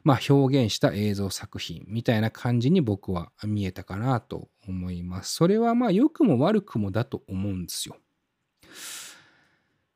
[0.04, 5.34] まあ、表現した映像作品みたいな感じに僕は見えたかなと思います。
[5.34, 7.96] それはまあ良くも悪くもだと思うんですよ。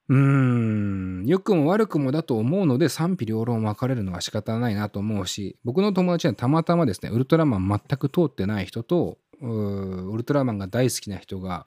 [0.09, 11.67] うーん、良くも悪くもだと思うので賛否両論分かれるのは仕方ないなと思うし、僕の友達はたまたまですね、ウルトラマン全く通ってない人と、ウルトラマンが大好きな人が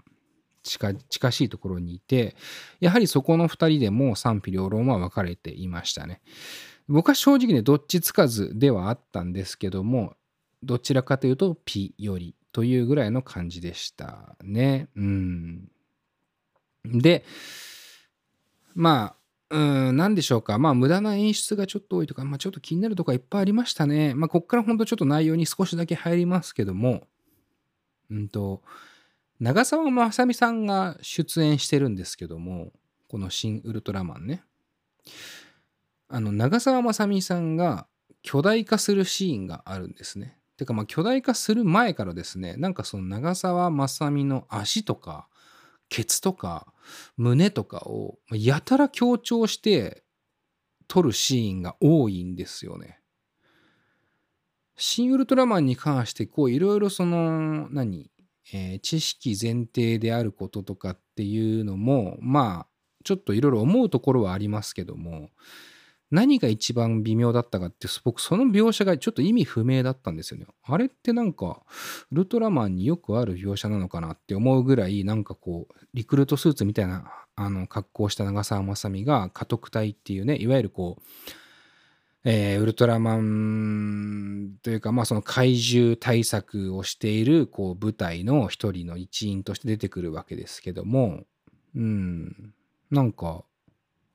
[0.64, 2.36] 近近しいところにいて、
[2.80, 6.22] やはりそこの2人でも賛否両論は分かれていましたね。
[6.90, 10.16] 僕は正直ね、どっちつかずではあったんですけども、
[10.64, 14.90] どちらかというと、ピよりというぐらいの感じでしたね。
[14.96, 15.70] うん。
[16.86, 17.24] で、
[18.74, 19.16] ま
[19.50, 20.58] あ、うん、何でしょうか。
[20.58, 24.16] まあ、無駄な演出がちょっと多いとか、まあ、ちょっと気になるとこいっぱいありましたね。
[24.16, 27.08] まあ、こっから本当ちょっと内容に少しだけ入りますけども、
[28.10, 28.64] うんと、
[29.40, 32.74] 長澤まさみさんが出演してるんですけども、
[33.08, 34.44] この新ウルトラマンね。
[36.10, 37.88] あの長澤まさみさんが
[38.24, 40.38] 巨大化するシーンがあるんですね。
[40.58, 45.30] てかまあ巨大化する前からですねなんかその長澤まさみの足とか
[45.88, 46.74] ケツとか
[47.16, 50.04] 胸とかをやたら強調して
[50.88, 53.00] 撮るシーンが多いんですよね。
[54.76, 58.10] シン・ウルトラマンに関してこういろいろその何、
[58.54, 62.68] えー、知識前提であることとかっていうのもまあ
[63.04, 65.30] ちょっといろいろ思うところはありますけども
[66.12, 70.48] 何が一番微妙だったかって僕その描写がちょっと意味不明だったんですよね。
[70.64, 71.62] あれってなんか
[72.12, 81.02] ウルトラマンによくある描写なのかなって思うぐらいなんかこうリクルートスーツみたいなあの格好した長澤まさみが家督隊っていうねいわゆるこう
[82.26, 91.24] えー、ウルトラマンというか、まあ、その怪獣対策をしているこう部隊の一人の一員として出てくるわけですけども、
[91.76, 92.54] うん、
[92.92, 93.44] なんか、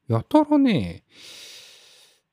[0.08, 1.02] やたらね、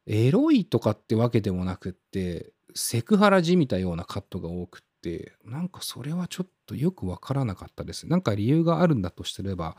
[0.08, 8.08] エロいとかってわけでもなくって、セクハラじみたようなカットが多くって、なんかそれはちょっとよくわからなかったです。
[8.08, 9.76] なんか理由があるんだとすれば、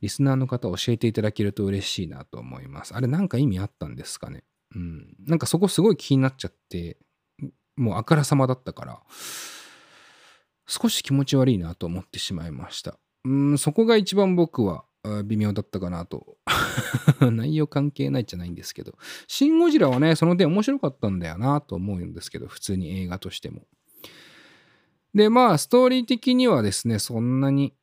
[0.00, 2.94] リスナーの方教えていただけると嬉しいなと思います。
[2.94, 4.44] あれなんか意味あったんですかね？
[4.74, 5.14] うん。
[5.26, 6.96] なんかそこすごい気になっちゃって、
[7.76, 9.00] もうあからさまだったから、
[10.66, 12.98] 少し気持ち悪いなと思ってしまいました。
[13.24, 14.84] うん、そこが一番僕は
[15.24, 16.36] 微妙だったかなと。
[17.20, 18.96] 内容関係ないじゃないんですけど。
[19.26, 23.66] シン・ゴジラはね、その点面白かったんだよなと思うんですけど、普通に映画としても。
[25.14, 27.74] で、まあ、ストーリー的にはですね、そんなに、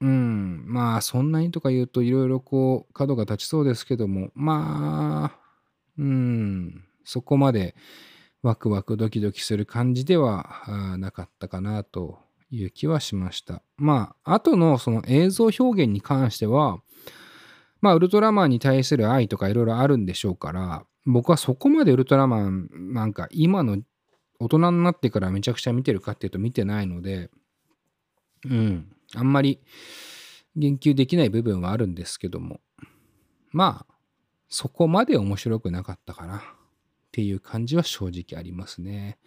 [0.00, 5.40] うん、まあ、そんなにとか言うといろいろこう、角が立ちそうですけども、まあ、
[5.98, 7.74] うん、そこまで
[8.42, 12.18] ワクワクドキドキする感じではなかったかなと
[12.50, 13.62] いう気はしました。
[13.76, 16.78] まあ、後のその映像表現に関しては、
[17.80, 23.78] まあ、ウルトラマンに対する愛とかいろいろあるんでしょうから、僕はそこまでウルトラマンなんか今の
[24.38, 27.30] 大人になってからめちゃくちゃ見てるかっていうと見てないので、
[28.44, 29.60] うん、あんまり
[30.56, 32.60] 言及できない部分はあるんですけども、
[33.52, 33.94] まあ、
[34.48, 36.40] そこまで面白くなかったかなっ
[37.12, 39.18] ていう感じは正直ありますね。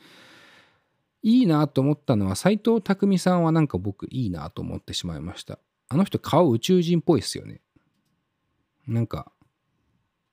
[1.21, 5.59] いいなと思ったのは斎藤工さんはなんか僕いいなと思ってしまいました。
[5.89, 7.61] あの人顔宇宙人っぽいっすよね。
[8.87, 9.31] なんか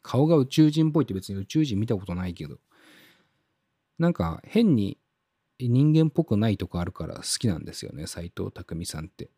[0.03, 2.59] 顔が宇宙人っぽいって別に宇宙人見たことないけど
[3.99, 4.99] なんか変に
[5.59, 9.31] 人間っぽくないとこあるから好きなんですよね斎藤工さんって。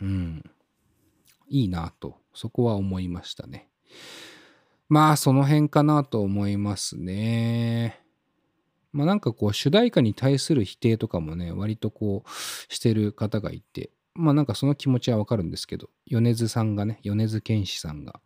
[0.00, 0.42] うん。
[1.48, 3.68] いいなとそこは思いましたね。
[4.88, 8.02] まあその辺かなと思いますね。
[8.92, 18.20] まあなんかこう主題歌に対する否定とかもね割とこうしてる方がいてまあなんかその気持ちはわかるんですけど米津さんがね米津玄師さんが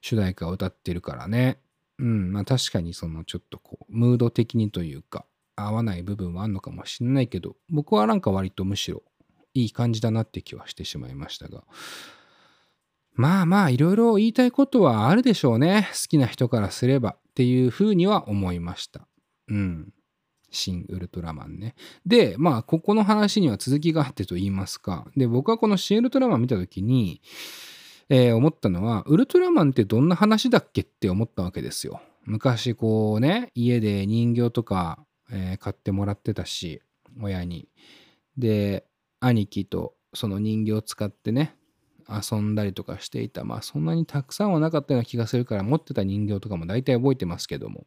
[0.00, 1.58] 主題歌を歌ってるからね。
[1.98, 5.24] うんまあ確かにそのちょっとこうムード的にというか
[5.56, 9.02] 合わない部分はあるのかもしれないけど僕はなんか割とむしろ
[9.54, 11.62] いい感じだなって気はしてしまいましたが。
[13.14, 15.88] まあまあいろいろ言いたいことはあるでしょうね。
[15.92, 19.06] 好きな人からすればっていうふうには思いました。
[19.48, 19.92] うん。
[20.50, 21.74] 新ウルトラマンね。
[22.06, 25.06] で、まあ、ここの話には続きがあってと言いますか。
[25.16, 27.20] で、僕はこの新ウルトラマン見た時に、
[28.08, 32.00] えー、思ったのは、ウルトラマンってどんな話だっけって思ったわけですよ。
[32.24, 36.80] 昔こうね、家で人形とか、えー、買ってもらってたし、
[37.20, 37.68] 親に。
[38.36, 38.86] で、
[39.20, 41.56] 兄貴とその人形を使ってね、
[42.08, 43.44] 遊んだりとかしていた。
[43.44, 47.86] まあそんなにたくさんはなかったような気がするから持ってた人形とかも大体覚えてますけども。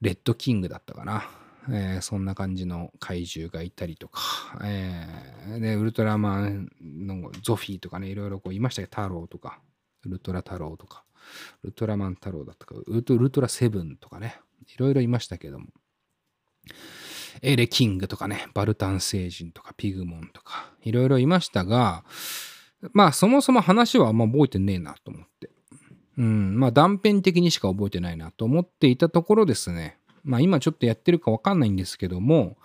[0.00, 1.28] レッドキングだったかな。
[1.70, 4.20] えー、そんな感じの怪獣がいたりとか、
[4.62, 9.60] えー、で、ウルトラマンのゾフィーとかね、いろいろこういましたけど、太郎とか、
[10.04, 11.04] ウルトラ太郎とか、
[11.62, 14.38] ウルトラマン太郎だったか、ウルトウルトラセブンとかね、
[14.74, 15.68] いろいろいましたけども、
[17.40, 22.04] エレキングとかね、バルタン星人とか、ピグモンとか、いろいろいましたが、
[22.92, 25.50] まあそもそも話はあんま覚えてねえなと思って。
[26.16, 32.56] うん、まあ断片的にしか覚えてないなと思っていたところですね、まあ今ちょっとやってるかわかんないんですけども、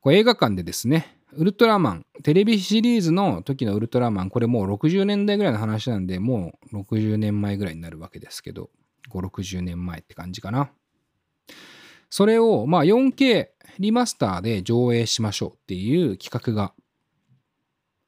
[0.00, 8.70] これ映画館でですね、ウルトラマン、テレビシリーズの時のウルトラマン、これもう60年代ぐらいの話なんで、もう60年前ぐらいになるわけですけど、
[9.10, 10.70] 5、60年前って感じかな。
[12.10, 13.48] それを、まあ 4K
[13.78, 16.74] リマスターで上映しましょうっていう企画が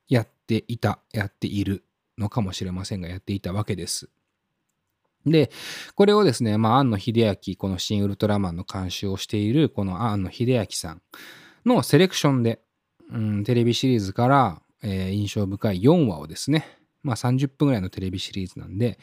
[0.09, 1.85] やっていた、やっている
[2.19, 4.11] のかもしれませんが、やっていたわけです。
[5.27, 5.51] で、
[5.95, 11.03] これをですね、まあ、庵野秀明、この新ウルトラマンの監修をしている、この庵野秀明さん
[11.65, 12.61] のセレクションで、
[13.11, 16.67] うん、テレビシリーズから、えー、印象深い4話をですね、
[17.03, 18.99] まあ30分ぐらいのテレビシリーズなんで、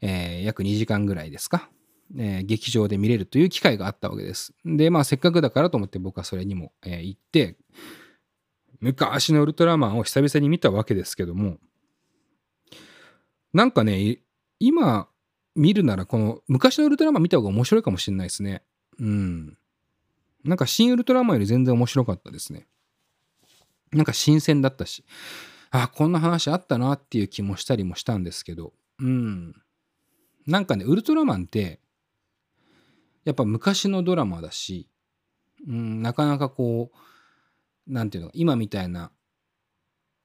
[0.00, 1.70] えー、約2時間ぐらいですか、
[2.18, 4.54] えー、劇場で見れるという機会があったわけです。
[4.64, 7.56] で、まあせっかくだからと思って僕はそれにも、え、行って、
[8.80, 11.58] 昔のウルトラマンを久々に見たわけですけども、
[13.52, 14.18] なんかね、
[14.58, 15.08] 今
[15.54, 18.62] 見るならこの昔のウルトラマン見た方が面白いかもしれないですね。
[18.98, 19.58] うん。
[20.44, 22.66] なんか新ウルトラマンより全然面白かったですね。
[23.92, 25.04] なんか新鮮だったし、
[25.70, 29.54] あ、こんな話あったなっていう気もしたりもしたんですけど、うん。
[30.46, 31.80] なんかね、ウルトラマンって、
[33.24, 34.88] やっぱ昔のドラマだし、
[35.66, 39.12] うん、なかなかこう、なんていうの、今みたいな、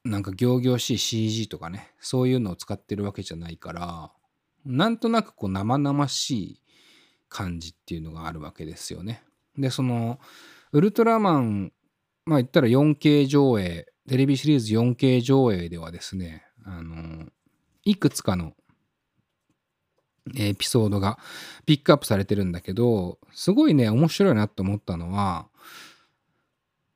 [0.03, 4.11] なんか仰々しい CG とかね、そういうのを使ってるわけじゃないから、
[4.68, 6.61] なんとなくこう生々しい
[7.30, 9.24] 感じっていうのがあるわけですよね。
[9.57, 10.20] で、その、
[10.72, 11.72] ウルトラマン、
[12.26, 17.26] まあ言ったら 4K 上映、テレビシリーズ 4K 上映ではですね、あの、
[17.84, 18.53] いくつかの
[20.36, 21.18] エピソードが
[21.65, 25.47] ピックアップされてるんだけど、すごいね、面白いなと思ったのは、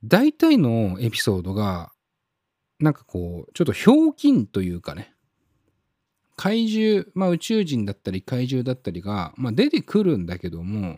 [0.04, 1.92] 大体のエピソードが、
[2.80, 5.14] なんかこう、ちょっとひょうきんというかね、
[6.36, 10.98] 怪獣、まあ宇宙人だったり怪獣だったりが、まあ出てくるんだけども、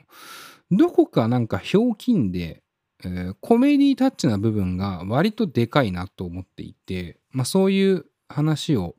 [0.72, 2.64] どこかなんかひょうきんで、
[3.04, 8.96] えー、コメディタッチな部分が割とでかいなと思っていて、まあそういう話を、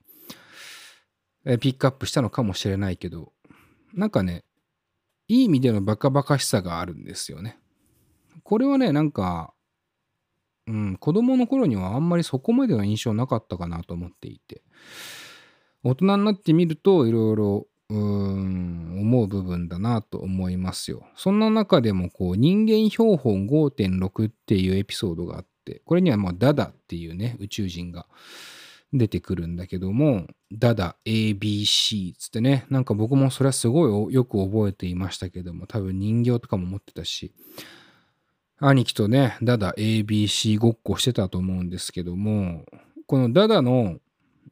[1.45, 3.33] えー、ピックアップしたのかもしれないけど、
[3.93, 4.45] なんかね、
[5.29, 7.59] いい意味でのバカバカしさがあるんですよね。
[8.43, 9.55] これはね、なんか、
[10.67, 14.63] うん、子供の頃にはあんまりそこまでの印象なかったかなと思っていて、
[15.85, 21.07] 大人になってみるといろいろうん、思う部分だなと思いますよ。
[21.17, 28.07] そんな中でも、こう、人間標本5.6っていうエピソードがあって、これにはまあ、ダダっていうね、宇宙人が
[28.95, 37.33] 出てくるんだけども、ダダ ABC つってね、なんか僕もそれはすごいよく覚えていましたけども、多分人形とかも持ってたし、
[38.59, 42.65] 兄貴とね、ダダ ABC ごっこしてたと思うんですけども、
[43.07, 43.99] このダダの、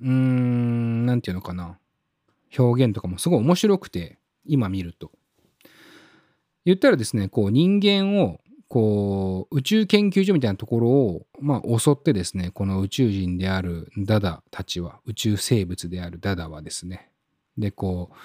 [0.03, 1.79] うーん、なんていうのかな。
[2.59, 5.13] 表現とかもすごい面白くて、今見ると。
[6.65, 17.11] 言ったらですね、こう人間をこう宇宙研究所みたいなところを、まあ、襲ってですね、この宇宙人であるダダたちは、宇宙生物であるダダはですね、
[17.59, 18.17] で、こう、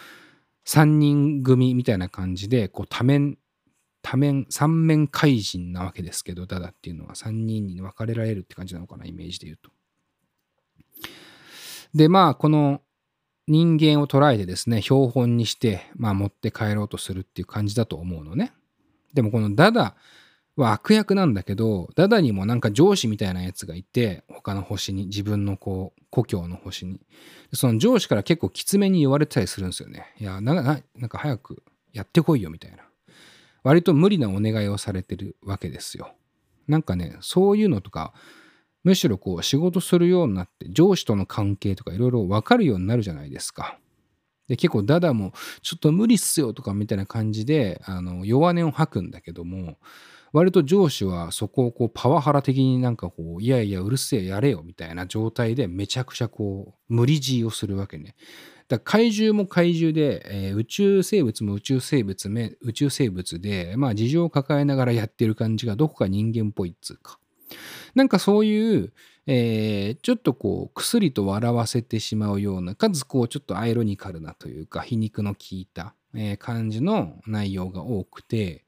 [0.63, 3.37] 三人組みたいな感じで、こう多面、
[4.01, 9.69] 多面、三面怪人なわけですけど、ダダっていうのは三人に分かれられるって感じなのかな、イメージで言うと。
[11.93, 12.81] で、まあ、この
[13.47, 18.51] 人間を捉えてですね、標本にして、まあ持って帰ろうとするっていう感じだと思うのね。
[19.13, 19.95] でもこのダダ
[20.57, 26.99] は悪役なんだけど、ダダにもなんか上司みたいなやつがいて、他の星に、自分のこう、故郷の星に。
[27.53, 30.13] その上司から結構きつめに言われてたりするんですよね。
[30.19, 31.63] いや、なんか早く
[31.93, 32.79] やってこいよみたいな。
[33.63, 36.13] 割と無理なお願いをされてるわけですよ。
[36.67, 38.13] なんかね、そういうのとか、
[38.83, 43.77] むしろこう仕事するようになって上司との関係とかいろいろ分かるようになるじゃないですか。
[44.47, 49.77] で結構ダダもちょっと無理っすよとかみたいな感じであの弱音を吐くんだけども
[50.33, 58.15] 割と上司はそこをこうパワハラ的になんかこういやいやうるせえやれよみたいな状態でめちゃくちゃこう無理強いをするわけね。
[58.67, 67.19] だから怪獣も怪獣で、えー、宇宙生物も宇宙生物め宇宙生物でまあ事情を抱えながらやってる感じがどこか人間っぽいっつうか。
[67.95, 68.93] なんかそういう、
[69.25, 78.63] えー、ちょっとこう、薬と笑わせてしまうような、かつこう、ちょっとアイロニカルなというか、皮肉の効いた、えー、感じの内容が多くて、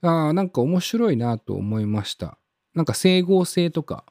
[0.00, 2.38] あ、なんか面白いなと思いました。
[2.74, 4.04] なんか整合性とか、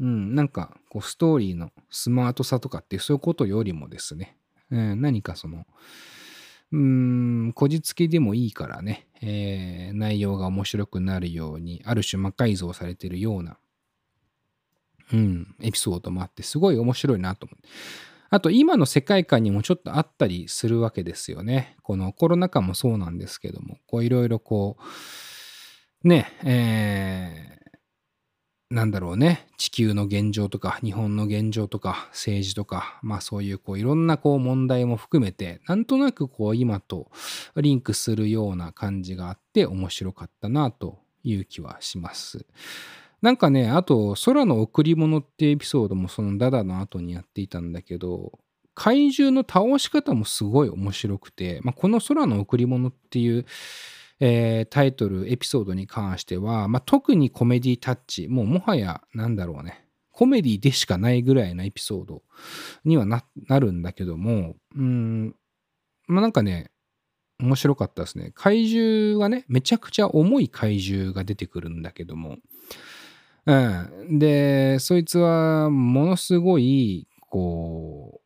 [0.00, 4.36] うん、なんかこうストーリーのスマートさとかってそういうことよりもですね、
[4.70, 5.66] えー、何かその、
[6.72, 6.78] うー
[7.48, 13.58] ん、こじつけでもいいからね、えー、内容が面白くなるように、ある種魔改造されてるような、
[15.12, 17.68] うん、エピソードもあって、すごい面白いなと思って。
[18.32, 21.76] あと、今の世界観にもちょっとあったりするわけですよね。
[21.82, 24.76] このコロナ禍もそうなんですけども、こういろいろこ
[26.04, 27.59] う、ね、え
[28.70, 37.10] なんだろうね、地球の現状とか、日本の現状とか、政治とか、まあそういうこういろんなこう問題も含めて、なんとなくこう今と
[37.56, 42.46] リンクするような感じがあって面白かったなという気はします。
[43.22, 48.38] なんかね、あと、空の贈り物ってエピソードもそのダダの後にやっていたんだけど、
[48.74, 53.46] 怪獣の倒し方もすごい面白くて、まあ、この空の贈り物っていう
[54.20, 62.22] えー、タイトル、エピソードに関しては、まあ、特にコメディタッチ、もうもはや、なんだろうね、コメディでしかないぐらいのエピソード
[62.84, 63.24] にはな
[63.58, 65.34] るんだけども、うん、
[66.06, 66.70] まあ、なんかね、
[67.40, 68.32] 面白かったですね。
[68.34, 72.36] 怪獣がね、めちゃくちゃ重い怪獣が出てくるんだけども、
[73.46, 74.18] うん。
[74.18, 78.20] で、そいつはものすごい、こ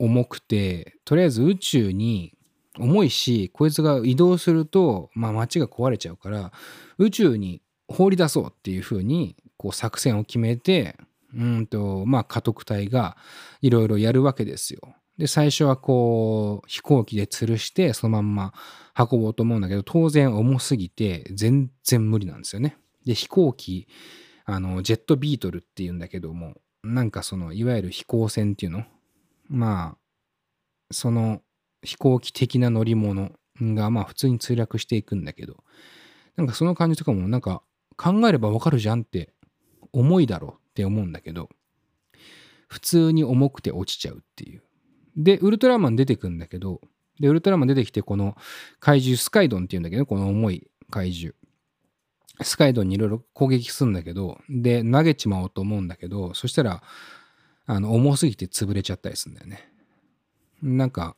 [0.00, 2.37] う、重くて、とりあえず宇宙に
[2.78, 6.52] 重いし、こいつが移動すると、まあ街が壊れちゃうから、
[6.98, 10.96] 宇宙に放り出そうっていう風に、こう作戦を決めて、
[11.34, 13.16] うんと、まあ家督隊が
[13.60, 14.80] いろいろやるわけですよ。
[15.18, 18.54] で、最初はこう、飛行機で吊るして、そのまんま
[18.96, 22.76] 運ぼうと思うんだけど、当然重すぎて、全然無理なんですよね。
[23.04, 23.88] で、飛行機、
[24.44, 26.54] あの、ジェットビートルっていうんだけども、
[26.84, 28.84] なんかその、いわゆる飛行船っていうの？
[29.48, 29.98] まあ、
[30.92, 31.42] その
[31.88, 33.32] 飛行機的な乗り物
[33.62, 35.56] が、まあ普通に墜落していくんだけど、
[36.36, 37.62] なんかその感じとかも、なんか
[37.96, 39.32] 考えればわかるじゃんって
[39.94, 41.48] 重いだろうって思うんだけど、
[42.68, 44.62] 普通に重くて落ちちゃうっていう。
[45.16, 46.82] で、ウルトラマン出てくんだけど、
[47.18, 48.36] で、ウルトラマン出てきて、この
[48.80, 51.34] 怪獣スカイドンっていうんだけど、この重い怪獣。
[52.42, 56.82] スカイドンにいろいろ攻撃するんだけど、で、投げちまおうと思うんだけど、そしたら、
[57.64, 59.72] あの、重すぎて潰れちゃったりするんだよね。
[60.62, 61.16] なんか、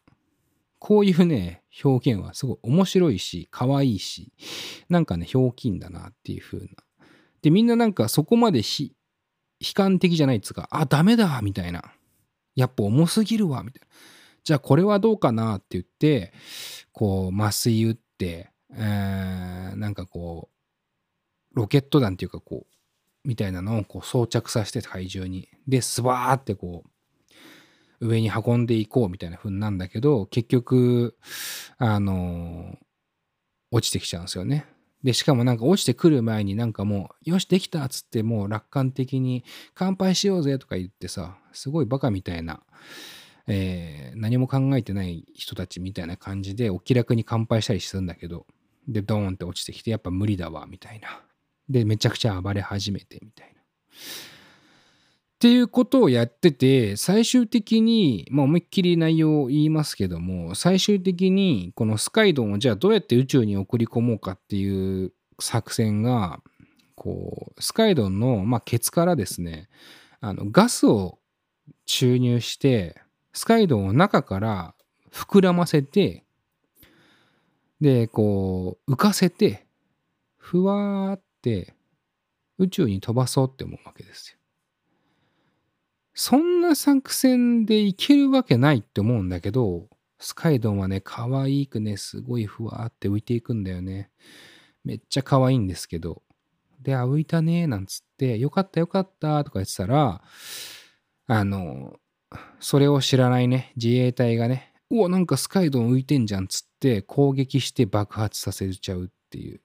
[0.81, 4.33] こういうね、表現はすごい面白いし、可愛いし、
[4.89, 6.67] なんかね、ひょうきんだなっていう風な。
[7.43, 8.89] で、みんななんかそこまで悲
[9.75, 11.93] 観的じゃないっつうか、あ、ダメだみたいな。
[12.57, 13.87] やっぱ重すぎるわみたいな。
[14.43, 16.33] じゃあこれはどうかなって言って、
[16.93, 25.49] こう、麻酔打って、えー、なんかこう、ロケット弾っていうかこう、みたいなのをこう装着させて体重に。
[25.69, 26.90] で、スワーってこう、
[28.01, 31.17] 上に運んでいこうみたいな風なんだけど、結局、
[31.79, 32.77] あの、
[33.71, 34.67] 落ちてきちゃうんですよね。
[35.05, 39.45] で、しかもなんか落ちてくる前になんかもう、よし、できたっつってもう楽観的に
[39.75, 42.63] 乾杯しようぜとか言ってさ、すごいバカみたいな、
[43.47, 48.47] えー、何も考えてない人たちみたいな感じでお気楽に乾杯したりするんだけど、
[48.89, 51.23] で、ドーンって落ちてきて、やっぱ無理だわ、みたいな。
[51.69, 53.63] で、めちゃくちゃ暴れ始めてみたいな。
[55.41, 66.43] っていうことをやってて、最終的に、まあ思いっきり内容を言いますけども、最終的にこのスカイドンをじゃあどうやって宇宙に送り込もうかっていう作戦が、
[66.95, 69.71] こう、スカイドンの、まあ、ケツからですね、
[70.21, 71.19] あの、ガスを
[71.87, 73.01] 注入して、
[73.33, 74.75] スカイドンを中から
[75.11, 76.27] 膨らませて、
[77.81, 79.65] で、こう、浮かせて、
[80.37, 81.73] ふわーって
[82.59, 84.40] 宇宙に飛ばそうって思うわけですよ。
[86.23, 94.11] そんな作戦でいけるわけないって思うんだけど、スカイドンはね、可愛くね、すごいふわーって浮いていくんだよね。
[94.85, 96.21] めっちゃ可愛いんですけど。
[96.83, 100.21] で、あ、浮いたね、なんつって、よかったよかったとか言ってたら、
[101.27, 101.99] あの、
[102.61, 109.63] それを知らないね、自衛隊がね、うわ、なんかスカイドン浮いてんじゃんつって攻撃して爆発させちゃうっていう。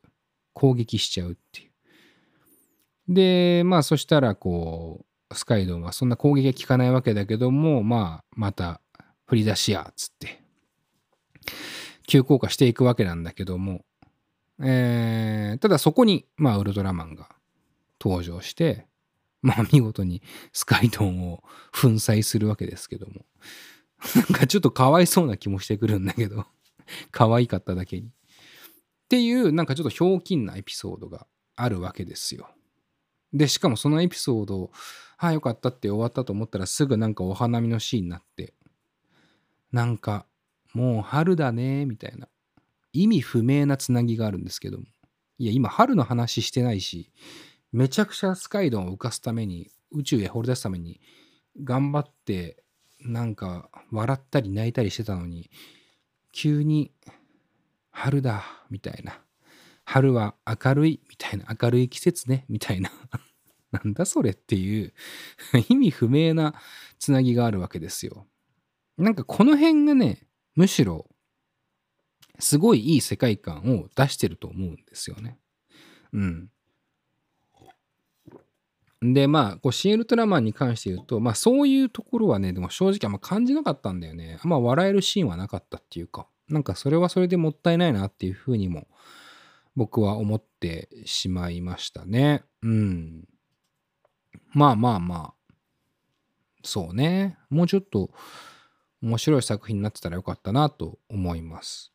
[0.54, 3.14] 攻撃しちゃうっていう。
[3.14, 8.82] で、まあそしたらこう、スカイドンはそんな攻撃が効かないわけだけども、まあまた
[9.26, 10.42] 振り出しや、つって、
[12.08, 13.84] 急降下していくわけなんだけども、
[14.62, 17.30] えー、ただそこに、まあウルトラマンが
[18.00, 18.86] 登場して、
[19.42, 20.22] まあ見事に
[20.54, 23.26] スカイドンを粉砕するわけですけども、
[24.16, 26.46] なんかちょっとかわいそうな気もしてくるんだけど、
[27.12, 28.08] 可愛かっただけに。
[28.08, 28.12] っ
[29.10, 32.50] ていうなんかちょっとひょうきんなエピソードがあるわけですよ。
[33.36, 34.72] で、しかもそのエピソードを、
[35.18, 38.54] はあ、よかったって終わったと思ったらすぐなんかお花見のシーンになって、
[39.72, 40.26] なんか、
[40.74, 42.30] もう春だね、みたいな。
[42.94, 44.86] 意味不明なつなぎがあるんですけども。
[45.38, 47.12] いや、今春の話してないし、
[47.74, 51.02] めちゃくちゃスカイドンを浮かすために、宇宙へ放り出すために、
[51.62, 52.64] 頑張って、
[53.02, 55.50] なんか笑ったり泣いたりしてたのに、
[56.32, 56.94] 急に
[57.92, 59.20] 春だ、みたいな。
[59.84, 61.46] 春は明るい、みたいな。
[61.62, 62.92] 明るい季節ね、みたいな。
[63.84, 64.94] なんだそれっていう
[65.70, 66.56] 意味不明な
[67.00, 68.28] つなぎがあるわけですよ。
[68.98, 71.10] なんかこの辺がね、むしろ、
[72.40, 75.40] すごいいい世界観を出してると思うんですよね。
[76.14, 76.50] うん。
[79.02, 84.40] で、まあ、こう、シン・ウルトラマンに関して言うと、まあ、そういうところはね、でも正直あんま感じなかったんだよね。
[84.42, 86.28] あんま笑えるシーンはなかったっていうか。
[86.48, 88.88] なんかそれはそれでもったいないなっていうふうにも
[89.76, 92.44] 僕は思ってしまいましたね。
[92.62, 93.26] うん。
[94.56, 95.54] まあまあまあ。
[96.64, 97.38] そうね。
[97.50, 98.10] もうちょっと
[99.02, 101.92] 面白い作品になってたらよかったなと思います。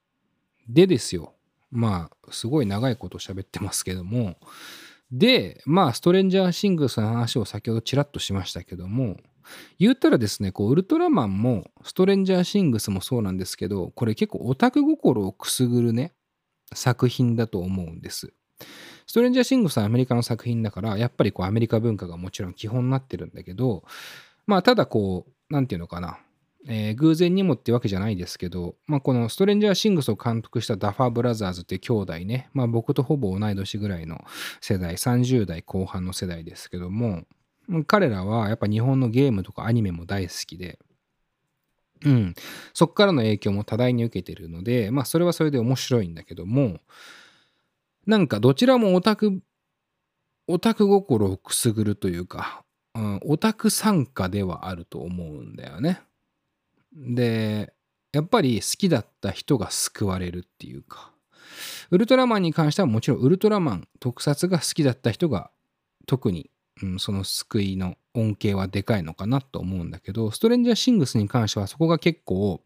[0.68, 1.34] でですよ。
[1.70, 4.36] まあ、すごい長いこと喋ってますけども。
[5.10, 9.16] で、まあ、ストレンジャーシングスの話を先ほどちらっとしましたけども、
[9.78, 16.12] 言ったらですね、こう、ウルトラマンも、ストレンジャーシングスもそうなんですけど、これ結構オタク心をくすぐるね、
[16.74, 18.34] 作品だと思うんです。
[19.10, 23.82] ストレンジャーシングスはアメリカの作品だから、やっぱりこうアメリカ文化がもちろん基本になってるんだけど、
[24.46, 26.20] まあただこう、なんていうのかな、
[26.68, 34.24] えー、偶然にもってわけじゃないですけど、まあこのストレンジャーシングスを監督したダファーブラザーズっていう兄弟ね、まあ僕とほぼ同い年ぐらいの
[34.60, 37.24] 世代、30代後半の世代ですけども、
[37.88, 40.78] 彼らはやっぱ日本のゲームとかアニメも大好きで、
[42.04, 42.34] うん、
[42.74, 46.78] そっからの影響も多大に受けてるので、まあそれはそれで面白いんだけども、
[48.06, 49.40] なんかどちらもオタク、
[50.46, 56.00] オタク心をくすぐるというか、うん、オタク参加ではあると思うんだよね。
[56.92, 57.72] で、
[58.12, 61.12] やっぱり好きだった人が救われるっていうか、
[61.90, 65.50] ウルトラマンに関してはもちろんウルトラマン特撮が好きだった人が
[66.06, 66.50] 特に、
[66.82, 72.60] うん、その救いの恩恵はでかいのかなと思うんだけど、ストレンジャーシングスに関してはそこが結構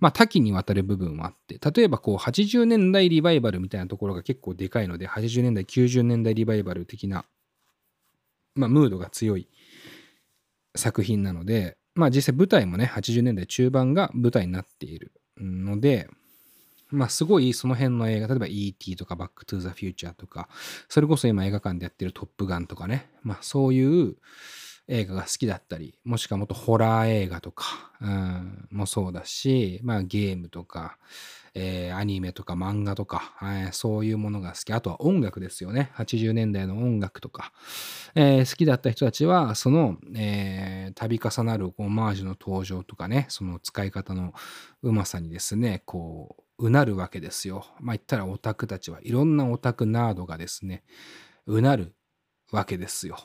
[0.00, 7.24] まあ多岐にわたる部分はあって、例えばこう80年代リバイバルみたいなところが結構でかいので、80年代、90年代リバイバル的な、
[8.54, 9.48] まあムードが強い
[10.74, 16.08] 作品なので、まあ実際舞台もね、80年代中盤が舞台になっているので、
[16.90, 18.96] まあすごいその辺の映画、例えば E.T.
[18.96, 20.48] とかバックトゥーザフューチャーとか、
[20.88, 24.16] それこそ今映画館でやってるトップガンとかね、まあそういう、
[24.88, 30.98] 映画が好きだったり、もしくはもっとホラー映画とか、うん、もそうだし、まあゲームとか、
[31.54, 34.72] えー、アニメとか漫画とか、えー、そういうものが好き。
[34.72, 35.90] あとは音楽ですよね。
[35.96, 37.52] 80年代の音楽とか、
[38.14, 44.34] えー、好きだった人たちは、その、え度重なるオマージュの登場とかね、その使い方の
[44.82, 47.64] うまさにですね、こう、うなるわけですよ。
[47.80, 50.84] まあ言ったらオタクたちはいろんなオタクナードがですね、
[51.46, 51.94] うなる
[52.52, 53.18] わけですよ。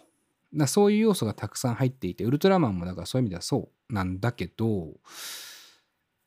[0.53, 4.93] だそういう要素がたくさん入っていて、ウルトラマンもだからそういう意味ではそうなんだけど、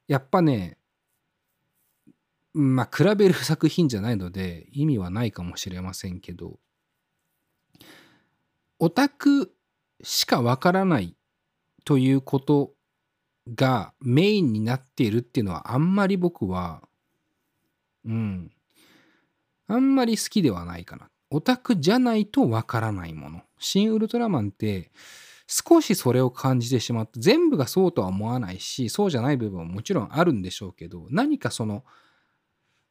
[0.09, 0.79] やっぱね、
[2.53, 6.59] まあ比べる作品じゃないので意味はないかもしれませんけど、
[8.79, 9.53] オタク
[10.03, 11.17] しかわからない
[11.85, 12.73] ということ
[13.55, 16.83] がメインになっているっていうのはあんまり僕は、
[18.05, 18.51] うん、
[19.67, 21.09] あんまり好きではないかな。
[21.31, 23.43] オタクじゃないとわからないもの。
[23.65, 24.91] 新ウルトラマンって
[25.47, 31.85] 少しそれを感じてしまって、全部がそうとは思わないし、そうじゃない部分ももちろんあるんでしょうけど、何かその、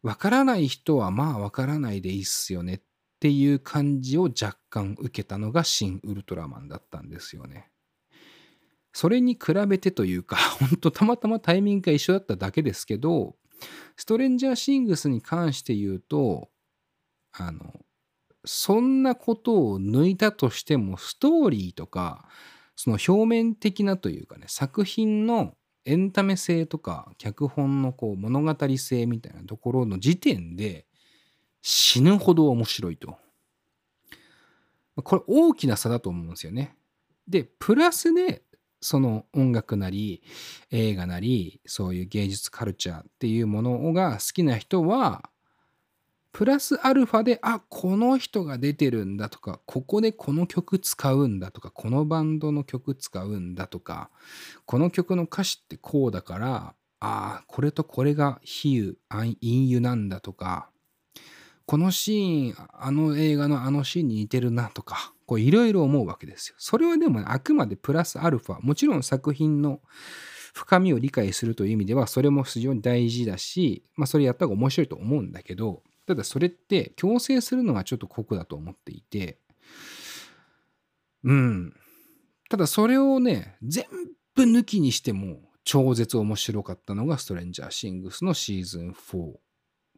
[0.04, 2.82] わからない人はまあわからないでいいっすよねっ
[3.20, 7.70] ていう感じを若干受けたのが新ウルトラマンだったんですよね。
[8.92, 13.36] それに比べてというか、ほんとたまたまタイミングが一緒だっただけですけど、
[13.96, 16.50] ストレンジャーシングスに関して言うと、
[17.32, 17.74] あの、
[18.46, 22.28] そんなことを抜いたとしても、ストーリーとか、
[22.76, 30.86] その表面的なというかね、作品のエンタメ性とか、脚本のこう物語性みたいなところの時点で、
[31.62, 33.18] 死ぬほど面白いと。
[35.04, 36.76] これ大きな差だと思うんですよね。
[37.28, 38.44] で、プラスで、
[38.82, 40.22] その音楽なり
[40.70, 45.30] 映画なりそういう芸術カルチャーっていうものが好きな人は
[46.34, 54.10] プラスアルファで、あ、この人が出てるんだとか、ここでこの曲使うんだとか、このバンドの曲使うんだとか、
[54.66, 60.72] この曲の歌詞ってこうだから、ああ、これとこれが比喩、陰喩なんだとか、
[61.68, 66.56] このシーン、あの映画のあのシーンに似てるなとか、こういろいろ思うわけですよ。
[66.58, 69.82] それはでも、あくまでプラスアルファ、もちろん作品の
[70.56, 79.40] 深みを理解するという意味では、それも非常に大事だし、まあそれやった方が面白いと思うんだけど、ただそれって強制するのがちょっと酷だと思っていて、
[81.24, 81.74] うん。
[82.50, 83.86] ただそれをね、全
[84.36, 89.34] 部抜きにしても超絶面白かったのがストレンジャーシングスのシーズン4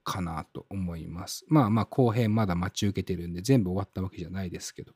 [0.04, 1.46] かなと思います。
[1.48, 4.94] まあまあ後編まだ待ち受けてるんで全部終わったわけじゃないですけど。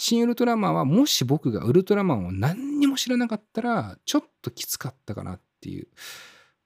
[0.00, 5.88] 新ウルトラマンはもし僕がウルトラマンを何にも知らなかったらちょっときつかったかなっていう。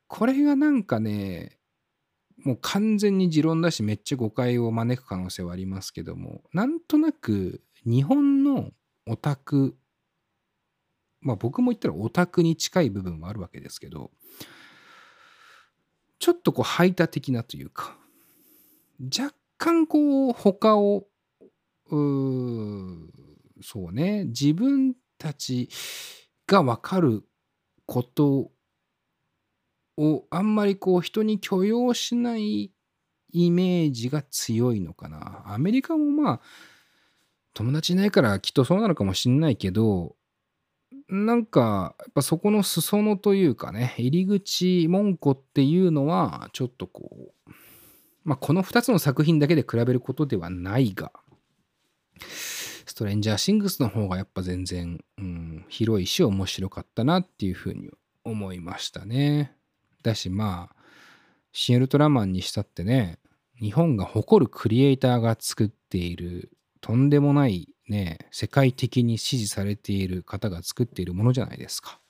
[0.07, 1.59] これがなんかね、
[2.45, 8.71] もう完全に持論だしめっちゃ誤解を招く可能性はありますけどもなんとなく日本の
[9.07, 9.77] オタク
[11.21, 14.11] まあ僕も言ったらオタクに近い部分はあるわけですけど
[16.19, 17.97] ちょっとこう排他的なというか
[19.15, 21.07] 若干こう他を
[21.91, 21.97] う
[23.63, 25.69] そうね自分たち
[26.47, 27.25] が分かる
[27.87, 28.51] こと
[29.97, 32.73] をあんまりこう人に許容しない
[33.33, 35.43] イメージが強いのかな。
[35.47, 36.41] アメリカもまあ
[37.55, 40.17] 友達いないからきっとそうなのかもしんないけど
[41.13, 47.51] なんか、やっぱそこの裾野というかね、入り口、門戸っていうのは、ちょっとこう、
[48.25, 51.13] まあ、この2つの作品だけで比べることではないが、
[52.19, 57.91] ストレンジャーシングスの方がやっぱ全然、うん、広いし面白かったなっていうふうに
[58.25, 59.55] 思いましたね。
[60.03, 60.77] だしまあ、
[61.53, 63.19] シン・ウルトラマンにしたってね、
[63.61, 66.51] 日本が誇るクリエイターが作っている
[66.81, 72.01] とんでもないね、世界的に支持されている方が作っているものじゃないですか。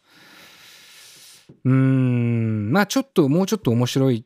[1.64, 4.24] うーん、まあちょっともうちょっと面白い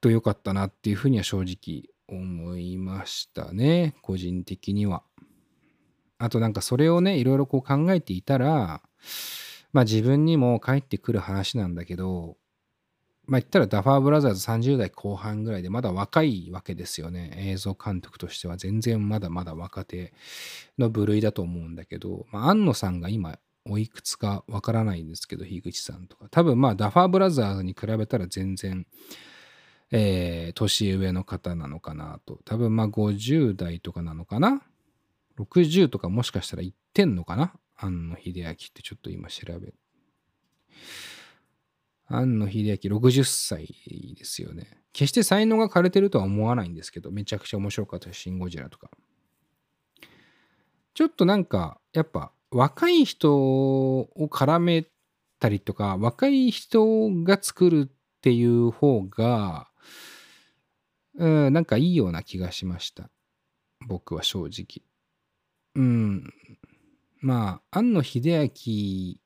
[0.00, 5.02] と良かったなっていうふうには正直思いましたね、個人的には。
[6.18, 8.82] あとなんかそれをね、いろいろこう考えていたら、
[9.72, 12.36] まあ自分にも返ってくる話なんだけど、
[13.26, 17.32] まあ言ったらダファーブラザーズ30代後半ぐらいでまだ若いわけですよね。
[17.36, 20.12] 映像監督としては全然まだまだ若手
[20.78, 26.26] の部類だと思うんだけど、まあ、安野さんが今おいくつかわからないんですけど、樋口さんとか。
[26.30, 28.86] 多分まあダファーブラザーズに比べたら全然、
[29.90, 32.40] えー、年上の方なのかなと。
[32.44, 34.62] 多分まあ50代とかなのかな
[35.38, 37.54] ?60 とかもしかしたらいってんのかな？
[37.76, 39.72] 安野秀明ってちょっと今調べ
[42.06, 43.66] 庵野秀明60歳
[44.16, 44.78] ですよね。
[44.92, 48.90] 決して才能が枯れてるとは思わないんですけど、めちゃくちゃ面白かったし、シン・ゴジラとか。
[50.94, 54.86] ちょっとなんか、やっぱ若い人を絡め
[55.40, 59.68] たりとか、若い人が作るっていう方が、
[61.16, 63.10] うん、なんかいいような気がしました。
[63.86, 64.84] 僕は正直。
[65.74, 66.32] うん。
[67.20, 69.18] まあ、庵野秀明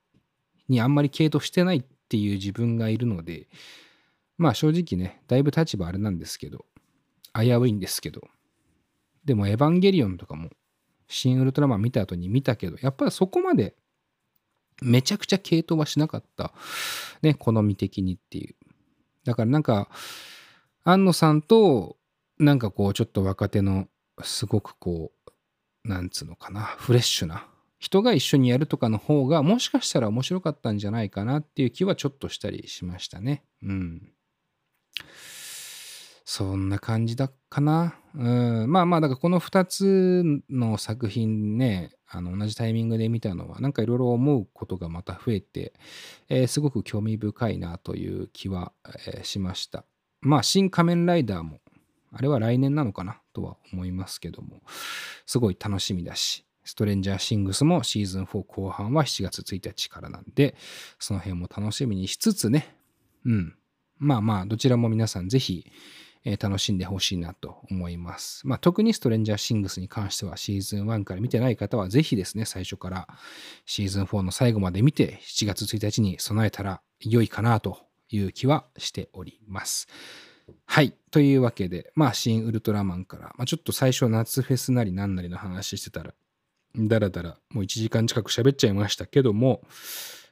[0.68, 3.48] にあんまり傾倒してないっていう自分がいるので、
[4.36, 6.64] まあ正直ね、だいぶ立場あれなんですけど、
[7.34, 8.28] 危ういんですけど、
[9.24, 10.50] でもエヴァンゲリオンとかも、
[11.08, 13.74] シン・ウルトラマン見た後に見たけど、やっぱりそこまで
[14.82, 16.52] めちゃくちゃ系統はしなかった。
[17.22, 18.54] ね、好み的にっていう。
[19.24, 19.88] だからなんか、
[20.84, 21.96] 安野さんと、
[22.38, 23.88] なんかこう、ちょっと若手の、
[24.22, 25.12] すごくこ
[25.84, 27.46] う、なんつうのかな、フレッシュな
[27.78, 33.44] 人が一緒にやるとかの方がもしかしたら面白かったんじゃないかなっていう気はちょっとしたりしましたね。
[33.62, 34.12] うん。
[36.30, 37.94] そんな感じだかな。
[38.14, 38.18] う
[38.66, 45.72] ん、まあまあ、だからこの2つの作品ね、あの同じタイミングで見たのは、なんかいろいろ思うことがまた増えて、
[46.28, 48.72] えー、すごく興味深いなという気は、
[49.06, 49.86] えー、しました。
[50.20, 51.60] まあ、新仮面ライダーも、
[52.12, 54.62] あれは来年なのかなとは思いますけども、
[55.24, 60.54] すごい楽しみだし、ストレンジャーシングスもシーズン4後半は7月1日からなんで、
[60.98, 62.76] その辺も楽しみにしつつね、
[63.24, 63.54] うん。
[63.96, 65.72] まあまあ、どちらも皆さんぜひ、
[66.26, 68.46] えー、楽しんでほしいなと思います。
[68.46, 73.08] まあ、特にストレンジャーシングスに関してはシーズン1から見てない方はぜひですね、最初から
[73.64, 77.78] シーズン4の最後まで見て7月1日に備えたら良いかなと
[78.10, 79.88] いう気はしております。
[80.66, 80.94] はい。
[81.10, 86.12] というわけで、まあ、新ウルトラマンから、まあ、ちょっと最初夏フェスなりなんなりの話してたら、
[86.76, 89.62] だらだらもう1時間近く喋っちゃいましたけども、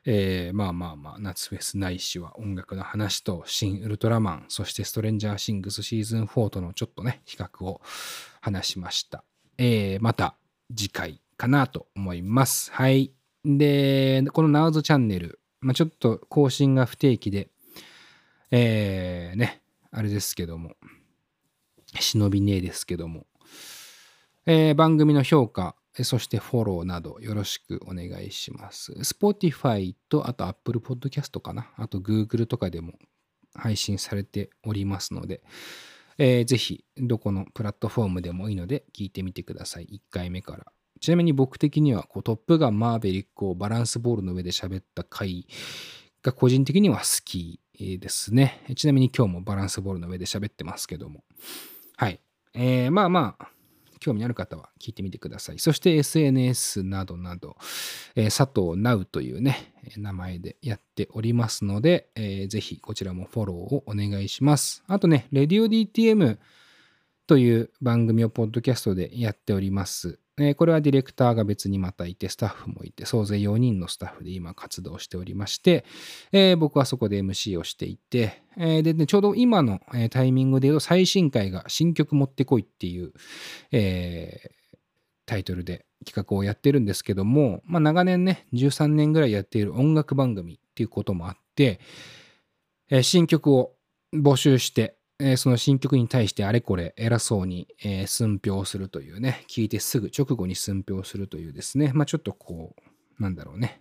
[0.08, 7.80] えー、まあまあまあ、夏フェスないしは音楽の話と、新ウルトラマン、そしてストレンジャーシングスシーズン4とのちょっとね、比較を
[8.40, 9.24] 話しました。
[9.58, 10.36] えー、また
[10.74, 12.72] 次回かなと思います。
[12.72, 13.12] はい。
[13.44, 17.48] で、このナウズチャンネル、まあ、ちょっと更新が不定期で、
[18.50, 19.60] えー、ね、
[19.90, 20.76] あれですけども、
[21.98, 23.26] 忍びねえですけども、
[24.46, 28.92] えー、番組の評価、そしてフォローなどよろしくお願いします。
[28.92, 31.70] Spotify とあと Apple Podcast かな？
[31.76, 32.92] あと Google とかでも
[33.54, 35.42] 配信されておりますので、
[36.18, 39.86] えー、ぜひどこのプラットフォームでもいいので聞いてみてください。
[39.86, 40.66] 1回目から。
[41.00, 45.46] ちなみに僕的にはこうトップガンマーベリックをバランスボールの上で喋った回
[46.22, 48.62] が個人的には好きですね。
[48.74, 51.24] ちなみに今日もバランスボールの上で喋ってますけども。
[51.96, 52.20] はい。
[52.54, 53.48] えー、まあまあ、
[54.00, 55.58] 興味のある方は聞いてみてください。
[55.58, 57.56] そして SNS などなど、
[58.14, 64.82] えー、佐藤ナウというね、名前でやっておりますので、えー、ぜひこちらもフォローをお願いします。
[64.86, 66.38] あとね、レディオ DTM
[67.26, 70.18] という番組をポッドキャストでやっております。
[70.38, 75.84] えー、これはディレクターが別にまたいて、スタッフもいて、総勢4人のスタッフで今活動しておりまして、
[76.32, 79.80] えー、僕はそこで MC をしていて、えー、で、ね、ちょうど今の、
[80.10, 83.12] タイミングで言うと最新回が新曲持ってこいっていう、
[83.72, 84.50] え
[85.24, 91.80] タイトルで企画をやってるんですけども、まあ、長年ね、13年ぐらいやっている音楽番組っていうこともあって、
[92.90, 93.72] え新曲を
[94.14, 102.74] 募集して、えー、その新曲に対してあれこれ偉そうに、えー、寸評するというね、聞いてすぐ直後に寸評するというですね、まあちょっとこ
[103.18, 103.80] う、なんだろうね、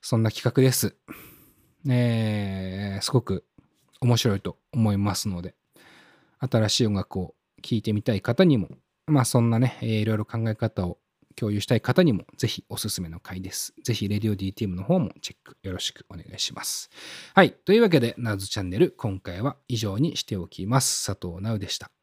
[0.00, 0.96] そんな企画です。
[1.88, 3.44] えー、すごく
[4.00, 5.56] 面白いと思いますので、
[6.38, 8.68] 新しい音楽を聴いてみたい方にも、
[9.06, 10.98] まあそんなね、いろいろ考え方を
[11.38, 13.72] 共有したい方にもぜひおすすめの回です。
[13.84, 16.90] ぜひ、レディオ DTM の方もチェックよろしくお願いします。
[17.34, 17.52] はい。
[17.52, 21.06] というわけで、ナウズチャンネル、今回は以上にしておきます。
[21.06, 21.97] 佐藤直でした。